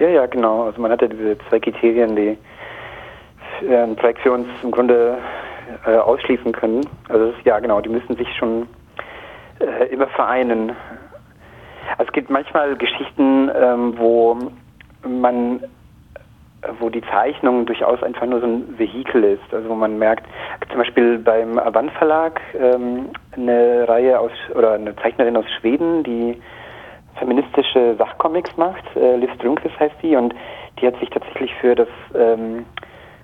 Ja, 0.00 0.08
ja, 0.08 0.26
genau. 0.26 0.64
Also 0.64 0.80
man 0.80 0.90
hat 0.90 1.02
ja 1.02 1.08
diese 1.08 1.36
zwei 1.48 1.60
Kriterien, 1.60 2.16
die 2.16 2.38
ein 3.68 3.94
Projekt 3.96 4.20
für 4.20 4.32
uns 4.32 4.48
im 4.62 4.70
Grunde 4.70 5.18
äh, 5.86 5.96
ausschließen 5.96 6.52
können. 6.52 6.80
Also 7.10 7.34
ja, 7.44 7.58
genau, 7.58 7.82
die 7.82 7.90
müssen 7.90 8.16
sich 8.16 8.28
schon 8.38 8.66
äh, 9.60 9.88
immer 9.92 10.06
vereinen. 10.08 10.70
Also 11.98 12.08
es 12.08 12.12
gibt 12.12 12.30
manchmal 12.30 12.76
Geschichten, 12.76 13.50
ähm, 13.54 13.98
wo 13.98 14.38
man 15.06 15.62
wo 16.78 16.90
die 16.90 17.02
Zeichnung 17.10 17.66
durchaus 17.66 18.02
einfach 18.02 18.26
nur 18.26 18.40
so 18.40 18.46
ein 18.46 18.78
Vehikel 18.78 19.24
ist. 19.24 19.52
Also 19.52 19.68
wo 19.68 19.74
man 19.74 19.98
merkt, 19.98 20.26
zum 20.68 20.78
Beispiel 20.78 21.18
beim 21.18 21.58
Avant 21.58 21.90
Verlag 21.92 22.40
ähm, 22.58 23.10
eine 23.32 23.86
Reihe 23.86 24.18
aus 24.18 24.32
oder 24.54 24.72
eine 24.72 24.96
Zeichnerin 24.96 25.36
aus 25.36 25.46
Schweden, 25.58 26.04
die 26.04 26.40
feministische 27.16 27.96
Sachcomics 27.96 28.56
macht. 28.56 28.84
Äh, 28.96 29.16
Liv 29.16 29.30
Strömquist 29.34 29.78
heißt 29.78 29.96
die 30.02 30.16
und 30.16 30.34
die 30.80 30.86
hat 30.86 30.98
sich 30.98 31.10
tatsächlich 31.10 31.54
für 31.56 31.74
das 31.74 31.88
ähm, 32.14 32.64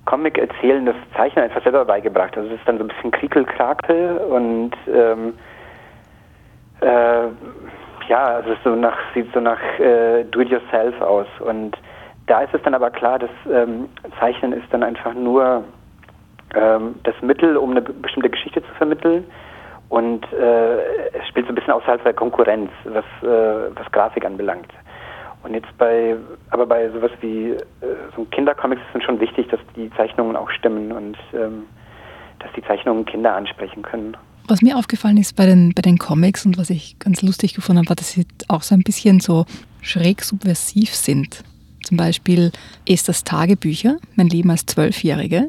Comic 0.04 0.38
erzählen, 0.38 0.86
das 0.86 0.96
Zeichnen 1.16 1.44
einfach 1.44 1.62
selber 1.62 1.84
beigebracht. 1.84 2.36
Also 2.36 2.48
es 2.50 2.58
ist 2.58 2.68
dann 2.68 2.78
so 2.78 2.84
ein 2.84 2.88
bisschen 2.88 3.10
Kriekelkrakel 3.10 4.18
und 4.18 4.72
ähm, 4.92 5.34
äh, 6.80 7.28
ja, 8.08 8.24
also 8.24 8.52
es 8.52 8.58
so 8.62 8.76
nach, 8.76 8.96
sieht 9.14 9.32
so 9.32 9.40
nach 9.40 9.60
äh, 9.80 10.24
Do-it-yourself 10.24 11.00
aus. 11.00 11.26
Und 11.40 11.76
da 12.26 12.42
ist 12.42 12.54
es 12.54 12.62
dann 12.62 12.74
aber 12.74 12.90
klar, 12.90 13.18
dass 13.18 13.30
ähm, 13.52 13.88
Zeichnen 14.20 14.52
ist 14.52 14.66
dann 14.70 14.82
einfach 14.82 15.14
nur 15.14 15.64
ähm, 16.54 16.94
das 17.02 17.14
Mittel, 17.22 17.56
um 17.56 17.72
eine 17.72 17.82
bestimmte 17.82 18.30
Geschichte 18.30 18.62
zu 18.62 18.74
vermitteln 18.74 19.24
und 19.88 20.24
äh, 20.32 20.76
es 21.12 21.26
spielt 21.28 21.46
so 21.46 21.52
ein 21.52 21.54
bisschen 21.54 21.72
außerhalb 21.72 22.02
der 22.02 22.14
Konkurrenz, 22.14 22.70
was, 22.84 23.04
äh, 23.22 23.70
was 23.74 23.90
Grafik 23.92 24.24
anbelangt. 24.24 24.72
Und 25.42 25.54
jetzt 25.54 25.78
bei, 25.78 26.16
aber 26.50 26.66
bei 26.66 26.90
sowas 26.90 27.12
wie 27.20 27.50
äh, 27.50 27.60
so 28.16 28.24
Kindercomics 28.32 28.82
ist 28.82 28.96
es 28.96 29.04
schon 29.04 29.20
wichtig, 29.20 29.48
dass 29.48 29.60
die 29.76 29.90
Zeichnungen 29.96 30.34
auch 30.34 30.50
stimmen 30.50 30.90
und 30.90 31.16
ähm, 31.32 31.64
dass 32.40 32.50
die 32.56 32.62
Zeichnungen 32.62 33.04
Kinder 33.04 33.34
ansprechen 33.34 33.82
können. 33.82 34.16
Was 34.48 34.62
mir 34.62 34.76
aufgefallen 34.76 35.16
ist 35.16 35.36
bei 35.36 35.46
den, 35.46 35.72
bei 35.74 35.82
den 35.82 35.98
Comics 35.98 36.46
und 36.46 36.58
was 36.58 36.70
ich 36.70 36.98
ganz 36.98 37.22
lustig 37.22 37.54
gefunden 37.54 37.80
habe, 37.80 37.90
war, 37.90 37.96
dass 37.96 38.10
sie 38.10 38.26
auch 38.48 38.62
so 38.62 38.74
ein 38.74 38.82
bisschen 38.82 39.20
so 39.20 39.44
schräg 39.82 40.22
subversiv 40.22 40.94
sind. 40.94 41.44
Zum 41.84 41.96
Beispiel 41.96 42.50
Esthers 42.88 43.22
Tagebücher, 43.22 43.96
mein 44.16 44.28
Leben 44.28 44.50
als 44.50 44.66
Zwölfjährige, 44.66 45.48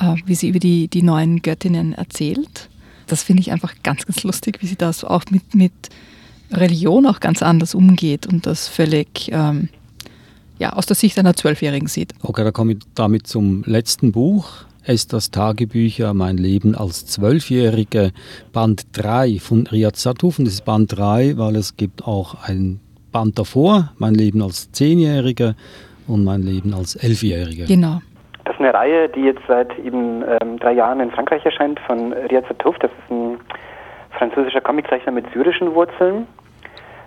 äh, 0.00 0.14
wie 0.24 0.34
sie 0.34 0.48
über 0.48 0.58
die, 0.58 0.88
die 0.88 1.02
neuen 1.02 1.42
Göttinnen 1.42 1.92
erzählt. 1.92 2.68
Das 3.06 3.22
finde 3.22 3.40
ich 3.40 3.52
einfach 3.52 3.74
ganz, 3.82 4.06
ganz 4.06 4.22
lustig, 4.22 4.58
wie 4.62 4.66
sie 4.66 4.76
da 4.76 4.92
so 4.92 5.08
auch 5.08 5.24
mit, 5.30 5.54
mit 5.54 5.72
Religion 6.50 7.06
auch 7.06 7.20
ganz 7.20 7.42
anders 7.42 7.74
umgeht 7.74 8.26
und 8.26 8.46
das 8.46 8.68
völlig 8.68 9.30
ähm, 9.32 9.68
ja, 10.58 10.72
aus 10.72 10.86
der 10.86 10.96
Sicht 10.96 11.18
einer 11.18 11.34
Zwölfjährigen 11.34 11.88
sieht. 11.88 12.12
Okay, 12.22 12.44
da 12.44 12.50
komme 12.50 12.72
ich 12.72 12.78
damit 12.94 13.26
zum 13.26 13.62
letzten 13.64 14.12
Buch. 14.12 14.64
Esthers 14.84 15.32
Tagebücher, 15.32 16.14
mein 16.14 16.36
Leben 16.36 16.76
als 16.76 17.06
Zwölfjährige, 17.06 18.12
Band 18.52 18.86
3 18.92 19.40
von 19.40 19.66
Riyad 19.66 19.96
Satuf. 19.96 20.38
Und 20.38 20.44
das 20.44 20.54
ist 20.54 20.64
Band 20.64 20.96
3, 20.96 21.36
weil 21.36 21.56
es 21.56 21.76
gibt 21.76 22.04
auch 22.04 22.36
ein 22.44 22.78
Band 23.10 23.38
davor, 23.38 23.92
mein 23.98 24.14
Leben 24.14 24.42
als 24.42 24.70
Zehnjährige 24.70 25.56
und 26.06 26.22
mein 26.22 26.42
Leben 26.42 26.72
als 26.72 26.94
Elfjährige. 26.94 27.64
Genau. 27.64 28.00
Das 28.46 28.54
ist 28.54 28.60
eine 28.60 28.72
Reihe, 28.72 29.08
die 29.08 29.22
jetzt 29.22 29.42
seit 29.48 29.76
eben 29.80 30.22
ähm, 30.40 30.60
drei 30.60 30.70
Jahren 30.70 31.00
in 31.00 31.10
Frankreich 31.10 31.44
erscheint 31.44 31.80
von 31.80 32.12
Riyad 32.12 32.46
Satuf. 32.46 32.78
Das 32.78 32.92
ist 32.92 33.10
ein 33.10 33.40
französischer 34.10 34.60
Comiczeichner 34.60 35.10
mit 35.10 35.26
syrischen 35.32 35.74
Wurzeln. 35.74 36.28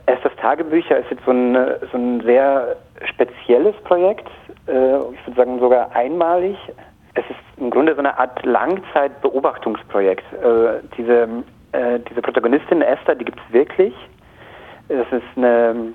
Esthers 0.06 0.36
Tagebücher 0.41 0.97
ist 0.97 1.10
jetzt 1.10 1.23
so 1.23 1.32
ein, 1.32 1.58
so 1.93 1.97
ein 1.97 2.19
sehr 2.25 2.75
spezielles 3.06 3.73
Projekt. 3.86 4.28
Äh, 4.67 4.97
ich 4.97 5.28
würde 5.28 5.36
sagen 5.38 5.60
sogar 5.62 5.95
einmalig. 5.95 6.58
Es 7.13 7.23
ist 7.30 7.39
im 7.56 7.69
Grunde 7.69 7.93
so 7.93 7.99
eine 7.99 8.19
Art 8.19 8.45
Langzeitbeobachtungsprojekt. 8.45 10.25
Äh, 10.34 10.82
diese, 10.97 11.30
äh, 11.71 11.99
diese 12.10 12.21
Protagonistin 12.21 12.82
Esther, 12.82 13.15
die 13.15 13.23
gibt 13.23 13.39
es 13.39 13.54
wirklich. 13.54 13.93
Es 14.89 15.08
ist 15.10 15.38
eine 15.38 15.93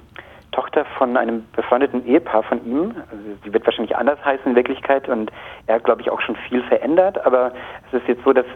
Tochter 0.55 0.85
von 0.97 1.17
einem 1.17 1.45
befreundeten 1.55 2.07
Ehepaar 2.07 2.45
von 2.45 2.65
ihm. 2.65 2.95
Also 3.11 3.23
sie 3.43 3.53
wird 3.53 3.67
wahrscheinlich 3.67 3.97
anders 3.97 4.25
heißen 4.25 4.47
in 4.47 4.55
Wirklichkeit 4.55 5.09
und 5.09 5.31
er 5.67 5.77
hat, 5.77 5.85
glaube 5.85 6.01
ich, 6.01 6.11
auch 6.11 6.21
schon 6.21 6.37
viel 6.49 6.63
verändert. 6.63 7.25
Aber 7.27 7.53
es 7.89 8.01
ist 8.01 8.09
jetzt 8.09 8.25
so, 8.25 8.33
dass 8.33 8.47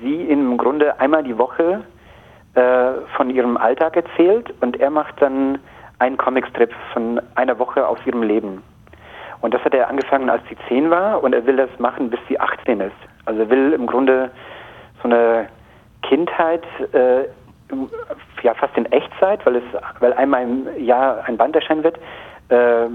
sie 0.00 0.22
im 0.22 0.56
Grunde 0.58 1.00
einmal 1.00 1.24
die 1.24 1.38
Woche 1.38 1.82
äh, 2.54 2.92
von 3.16 3.30
ihrem 3.30 3.56
Alltag 3.56 3.96
erzählt 3.96 4.52
und 4.60 4.78
er 4.78 4.90
macht 4.90 5.20
dann 5.20 5.58
einen 5.98 6.16
Comicstrip 6.16 6.72
von 6.92 7.20
einer 7.34 7.58
Woche 7.58 7.86
aus 7.86 7.98
ihrem 8.04 8.22
Leben. 8.22 8.62
Und 9.40 9.54
das 9.54 9.64
hat 9.64 9.74
er 9.74 9.88
angefangen, 9.88 10.28
als 10.28 10.42
sie 10.48 10.56
zehn 10.68 10.90
war 10.90 11.22
und 11.22 11.34
er 11.34 11.46
will 11.46 11.56
das 11.56 11.70
machen, 11.78 12.10
bis 12.10 12.20
sie 12.28 12.38
18 12.38 12.80
ist. 12.80 12.92
Also 13.24 13.40
er 13.42 13.50
will 13.50 13.72
im 13.72 13.86
Grunde 13.86 14.30
so 15.02 15.08
eine 15.08 15.48
Kindheit 16.02 16.64
äh, 16.92 17.24
ja 18.42 18.54
fast 18.54 18.76
in 18.76 18.86
Echtzeit, 18.86 19.44
weil 19.46 19.56
es 19.56 19.64
weil 20.00 20.12
einmal 20.14 20.42
im 20.42 20.84
Jahr 20.84 21.24
ein 21.24 21.36
Band 21.36 21.54
erscheinen 21.54 21.82
wird, 21.82 21.98
äh, 22.48 22.88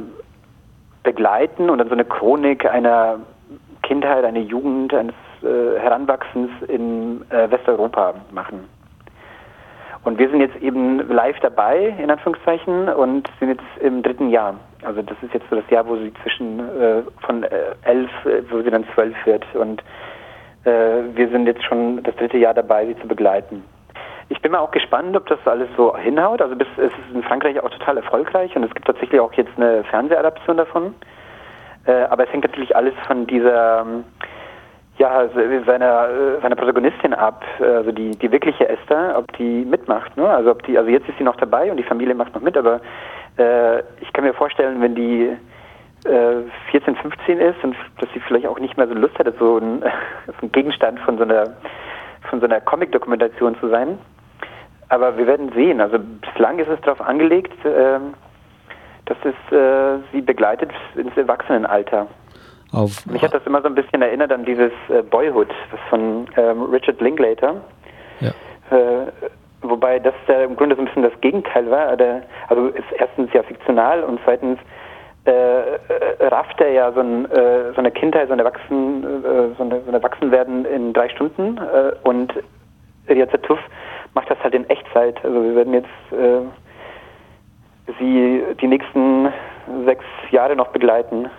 begleiten 1.03 1.69
und 1.69 1.77
dann 1.77 1.87
so 1.87 1.93
eine 1.93 2.05
Chronik 2.05 2.65
einer 2.65 3.19
Kindheit, 3.83 4.25
einer 4.25 4.39
Jugend, 4.39 4.93
eines 4.93 5.15
äh, 5.43 5.79
Heranwachsens 5.79 6.49
in 6.67 7.21
äh, 7.29 7.49
Westeuropa 7.51 8.15
machen. 8.31 8.67
Und 10.03 10.19
wir 10.19 10.29
sind 10.29 10.39
jetzt 10.39 10.55
eben 10.57 10.99
live 11.09 11.39
dabei, 11.39 11.95
in 11.99 12.11
Anführungszeichen, 12.11 12.89
und 12.89 13.27
sind 13.39 13.49
jetzt 13.49 13.81
im 13.81 14.03
dritten 14.03 14.29
Jahr. 14.29 14.55
Also 14.83 15.01
das 15.01 15.17
ist 15.23 15.33
jetzt 15.33 15.49
so 15.49 15.55
das 15.55 15.67
Jahr, 15.71 15.87
wo 15.87 15.95
sie 15.95 16.13
zwischen 16.21 16.59
äh, 16.59 17.01
von 17.25 17.43
äh, 17.43 17.49
elf, 17.83 18.11
äh, 18.25 18.43
wo 18.51 18.61
sie 18.61 18.69
dann 18.69 18.85
zwölf 18.93 19.15
wird. 19.25 19.43
Und 19.55 19.81
äh, 20.63 21.01
wir 21.15 21.27
sind 21.29 21.47
jetzt 21.47 21.63
schon 21.63 22.03
das 22.03 22.15
dritte 22.17 22.37
Jahr 22.37 22.53
dabei, 22.53 22.85
sie 22.85 22.97
zu 22.99 23.07
begleiten. 23.07 23.63
Ich 24.29 24.41
bin 24.41 24.51
mal 24.51 24.59
auch 24.59 24.71
gespannt, 24.71 25.15
ob 25.15 25.27
das 25.27 25.39
alles 25.45 25.69
so 25.77 25.95
hinhaut. 25.95 26.41
Also 26.41 26.55
bis, 26.55 26.67
es 26.77 26.85
ist 26.85 27.13
in 27.13 27.23
Frankreich 27.23 27.59
auch 27.61 27.69
total 27.69 27.97
erfolgreich 27.97 28.55
und 28.55 28.63
es 28.63 28.73
gibt 28.73 28.87
tatsächlich 28.87 29.19
auch 29.19 29.33
jetzt 29.33 29.51
eine 29.55 29.83
Fernsehadaption 29.85 30.57
davon. 30.57 30.95
Äh, 31.85 32.03
aber 32.03 32.23
es 32.23 32.33
hängt 32.33 32.43
natürlich 32.43 32.75
alles 32.75 32.93
von 33.05 33.27
dieser 33.27 33.81
ähm, 33.81 34.03
ja, 34.97 35.27
seiner, 35.65 36.39
seiner 36.41 36.55
Protagonistin 36.55 37.13
ab, 37.13 37.43
also 37.59 37.91
die, 37.91 38.11
die 38.11 38.31
wirkliche 38.31 38.69
Esther, 38.69 39.15
ob 39.17 39.31
die 39.33 39.65
mitmacht. 39.65 40.15
Ne? 40.15 40.27
Also 40.27 40.51
ob 40.51 40.63
die, 40.63 40.77
also 40.77 40.89
jetzt 40.89 41.07
ist 41.09 41.17
sie 41.17 41.25
noch 41.25 41.35
dabei 41.35 41.69
und 41.69 41.77
die 41.77 41.83
Familie 41.83 42.15
macht 42.15 42.33
noch 42.33 42.41
mit, 42.41 42.55
aber 42.55 42.79
äh, 43.37 43.79
ich 43.99 44.11
kann 44.13 44.23
mir 44.23 44.33
vorstellen, 44.33 44.81
wenn 44.81 44.95
die 44.95 45.35
äh, 46.05 46.43
14, 46.71 46.95
15 46.95 47.39
ist 47.39 47.61
und 47.63 47.75
dass 47.99 48.09
sie 48.13 48.21
vielleicht 48.21 48.47
auch 48.47 48.57
nicht 48.57 48.77
mehr 48.77 48.87
so 48.87 48.93
Lust 48.93 49.19
hätte, 49.19 49.33
so 49.37 49.57
ein, 49.57 49.81
so 50.27 50.45
ein 50.45 50.51
Gegenstand 50.51 50.99
von 51.01 51.17
so 51.17 51.23
einer 51.23 51.53
von 52.29 52.39
so 52.39 52.47
einer 52.47 52.61
Comic-Dokumentation 52.61 53.55
zu 53.59 53.69
sein. 53.69 53.99
Aber 54.89 55.17
wir 55.17 55.27
werden 55.27 55.51
sehen. 55.53 55.81
Also 55.81 55.97
bislang 55.99 56.59
ist 56.59 56.69
es 56.69 56.79
darauf 56.81 57.01
angelegt, 57.01 57.53
äh, 57.65 57.99
dass 59.05 59.17
es 59.23 59.53
äh, 59.53 59.99
sie 60.11 60.21
begleitet 60.21 60.71
ins 60.95 61.15
Erwachsenenalter. 61.15 62.07
Auf 62.71 63.05
Mich 63.05 63.21
hat 63.21 63.33
das 63.33 63.45
immer 63.45 63.61
so 63.61 63.67
ein 63.67 63.75
bisschen 63.75 64.01
erinnert 64.01 64.31
an 64.31 64.43
dieses 64.43 64.71
äh, 64.89 65.01
Boyhood 65.01 65.49
von 65.89 66.27
ähm, 66.35 66.63
Richard 66.63 66.99
Linklater. 66.99 67.61
Ja. 68.19 68.29
Äh, 68.75 69.11
wobei 69.61 69.99
das 69.99 70.13
ja 70.27 70.43
im 70.43 70.55
Grunde 70.55 70.75
so 70.75 70.81
ein 70.81 70.85
bisschen 70.85 71.03
das 71.03 71.19
Gegenteil 71.21 71.69
war. 71.69 71.95
Der, 71.95 72.23
also 72.49 72.67
ist 72.67 72.91
erstens 72.97 73.31
ja 73.33 73.43
fiktional 73.43 74.03
und 74.03 74.19
zweitens 74.25 74.59
äh, 75.25 76.23
rafft 76.25 76.59
er 76.59 76.71
ja 76.71 76.91
so, 76.91 76.99
ein, 76.99 77.31
äh, 77.31 77.71
so, 77.71 77.77
eine 77.77 77.91
Kindheit, 77.91 78.27
so 78.27 78.33
ein, 78.33 78.39
Erwachsen, 78.39 79.03
äh, 79.03 79.55
so, 79.57 79.63
eine, 79.63 79.81
so 79.81 79.87
ein 79.87 79.93
Erwachsenwerden 79.93 80.65
in 80.65 80.93
drei 80.93 81.09
Stunden 81.09 81.59
und 82.03 82.33
Riyad 83.07 83.31
Tuff 83.43 83.59
macht 84.15 84.29
das 84.29 84.39
halt 84.41 84.55
in 84.55 84.67
Echtzeit. 84.69 85.23
Also 85.23 85.43
wir 85.43 85.55
werden 85.55 85.73
jetzt 85.73 85.89
sie 87.99 88.43
die 88.59 88.67
nächsten 88.67 89.27
sechs 89.85 90.05
Jahre 90.31 90.55
noch 90.55 90.69
begleiten 90.69 91.29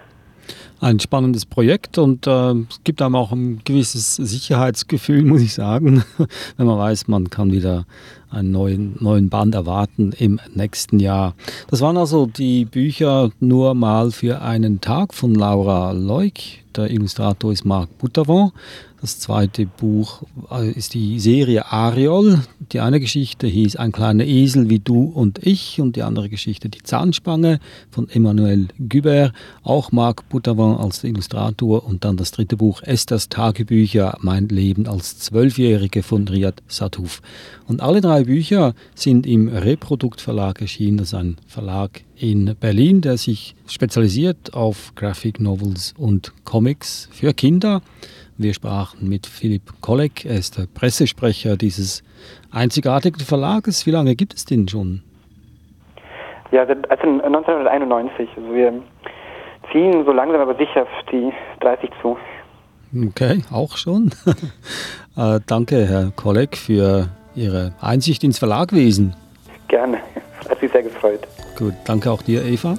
ein 0.81 1.01
spannendes 1.01 1.47
Projekt 1.47 1.99
und 1.99 2.27
äh, 2.27 2.53
es 2.53 2.83
gibt 2.85 3.01
einem 3.01 3.15
auch 3.15 3.33
ein 3.33 3.61
gewisses 3.65 4.17
Sicherheitsgefühl, 4.17 5.25
muss 5.25 5.41
ich 5.41 5.55
sagen, 5.55 6.05
wenn 6.57 6.67
man 6.67 6.79
weiß, 6.79 7.09
man 7.09 7.31
kann 7.31 7.53
wieder 7.53 7.87
einen 8.31 8.51
neuen, 8.51 8.97
neuen 9.01 9.31
Band 9.31 9.55
erwarten 9.55 10.13
im 10.19 10.39
nächsten 10.55 10.99
Jahr. 10.99 11.35
Das 11.69 11.81
waren 11.81 11.97
also 11.97 12.27
die 12.27 12.67
Bücher 12.67 13.31
nur 13.41 13.75
mal 13.75 14.11
für 14.11 14.43
einen 14.43 14.81
Tag 14.81 15.15
von 15.15 15.35
Laura 15.35 15.93
Leuk. 15.93 16.35
Der 16.77 16.91
Illustrator 16.91 17.53
ist 17.53 17.65
Marc 17.65 17.97
Boutavant. 17.99 18.53
Das 19.07 19.21
zweite 19.21 19.67
Buch 19.67 20.25
äh, 20.51 20.69
ist 20.73 20.93
die 20.93 21.21
Serie 21.21 21.71
Ariol. 21.71 22.41
Die 22.73 22.81
eine 22.81 22.99
Geschichte 22.99 23.47
hieß 23.47 23.77
Ein 23.77 23.93
kleiner 23.93 24.25
Esel 24.25 24.69
wie 24.69 24.81
du 24.81 25.05
und 25.05 25.47
ich 25.47 25.81
und 25.81 25.95
die 25.95 26.03
andere 26.03 26.29
Geschichte 26.29 26.69
Die 26.69 26.83
Zahnspange 26.83 27.61
von 27.89 28.09
Emmanuel 28.09 28.67
Güber. 28.81 29.31
Auch 29.63 29.93
Marc 29.93 30.29
Boutavant 30.29 30.81
als 30.81 31.05
Illustrator 31.05 31.87
und 31.87 32.05
dann 32.05 32.17
das 32.17 32.33
dritte 32.33 32.57
Buch 32.57 32.83
Esthers 32.83 33.29
Tagebücher 33.29 34.19
Mein 34.23 34.49
Leben 34.49 34.89
als 34.89 35.21
Zwölfjährige 35.21 36.03
von 36.03 36.27
Riyad 36.27 36.61
Satuf. 36.67 37.23
Und 37.69 37.83
alle 37.83 38.01
drei 38.01 38.25
Bücher 38.25 38.75
sind 38.97 39.25
im 39.25 39.47
Reprodukt 39.47 40.21
Verlag 40.21 40.61
erschienen. 40.61 40.97
Das 40.97 41.09
ist 41.09 41.15
ein 41.15 41.37
Verlag 41.47 42.03
in 42.17 42.57
Berlin, 42.59 43.03
der 43.03 43.19
sich 43.19 43.55
spezialisiert 43.69 44.55
auf 44.55 44.95
Graphic 44.97 45.39
Novels 45.39 45.95
und 45.97 46.33
Comics 46.45 47.09
für 47.13 47.35
Kinder. 47.35 47.83
Wir 48.39 48.53
sprachen 48.53 49.09
mit 49.09 49.27
Philipp 49.27 49.81
Kolleg, 49.81 50.27
er 50.27 50.35
ist 50.35 50.59
der 50.59 50.67
Pressesprecher 50.67 51.57
dieses 51.57 52.03
einzigartigen 52.53 53.21
Verlages. 53.21 53.87
Wie 53.87 53.93
lange 53.93 54.15
gibt 54.15 54.35
es 54.35 54.45
den 54.45 54.69
schon? 54.69 55.03
Ja, 56.53 56.67
seit 56.67 56.91
1991. 56.91 58.29
Also 58.37 58.55
wir 58.55 58.75
ziehen 59.73 60.05
so 60.05 60.13
langsam 60.13 60.43
aber 60.43 60.55
sicher 60.57 60.83
auf 60.83 60.89
die 61.11 61.33
30 61.61 61.91
zu. 62.03 62.19
Okay, 63.09 63.43
auch 63.51 63.77
schon. 63.79 64.11
äh, 65.17 65.41
danke, 65.47 65.87
Herr 65.87 66.13
Kolleg, 66.15 66.59
für 66.59 67.09
Ihre 67.35 67.73
Einsicht 67.81 68.23
ins 68.23 68.39
Verlagwesen. 68.39 69.15
Gerne, 69.69 69.99
hat 70.49 70.61
mich 70.61 70.71
sehr 70.71 70.83
gefreut. 70.83 71.27
Gut, 71.59 71.75
danke 71.87 72.11
auch 72.11 72.21
dir, 72.21 72.45
Eva. 72.45 72.77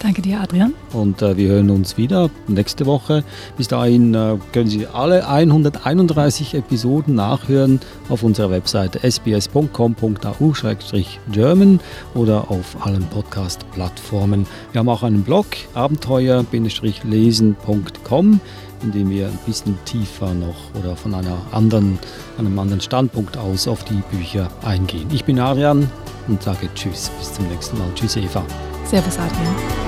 Danke 0.00 0.22
dir, 0.22 0.40
Adrian. 0.40 0.72
Und 0.92 1.20
äh, 1.22 1.36
wir 1.36 1.48
hören 1.48 1.70
uns 1.70 1.96
wieder 1.96 2.30
nächste 2.46 2.86
Woche. 2.86 3.24
Bis 3.56 3.66
dahin 3.68 4.14
äh, 4.14 4.36
können 4.52 4.70
Sie 4.70 4.86
alle 4.86 5.28
131 5.28 6.54
Episoden 6.54 7.16
nachhören 7.16 7.80
auf 8.08 8.22
unserer 8.22 8.50
Webseite 8.50 9.02
sbs.com.au-german 9.02 11.80
oder 12.14 12.50
auf 12.50 12.86
allen 12.86 13.04
Podcast-Plattformen. 13.04 14.46
Wir 14.72 14.78
haben 14.78 14.88
auch 14.88 15.02
einen 15.02 15.22
Blog, 15.22 15.46
abenteuer-lesen.com 15.74 18.40
in 18.80 18.92
dem 18.92 19.10
wir 19.10 19.26
ein 19.26 19.38
bisschen 19.44 19.76
tiefer 19.86 20.32
noch 20.34 20.72
oder 20.80 20.94
von 20.94 21.12
einer 21.12 21.36
anderen, 21.50 21.98
einem 22.38 22.56
anderen 22.56 22.80
Standpunkt 22.80 23.36
aus 23.36 23.66
auf 23.66 23.82
die 23.82 24.00
Bücher 24.16 24.50
eingehen. 24.62 25.08
Ich 25.12 25.24
bin 25.24 25.40
Arian, 25.40 25.90
und 26.28 26.42
sage 26.42 26.68
Tschüss. 26.74 27.10
Bis 27.18 27.34
zum 27.34 27.48
nächsten 27.48 27.78
Mal. 27.78 27.88
Tschüss, 27.94 28.16
Eva. 28.16 28.44
Servus, 28.84 29.18
Adrian. 29.18 29.87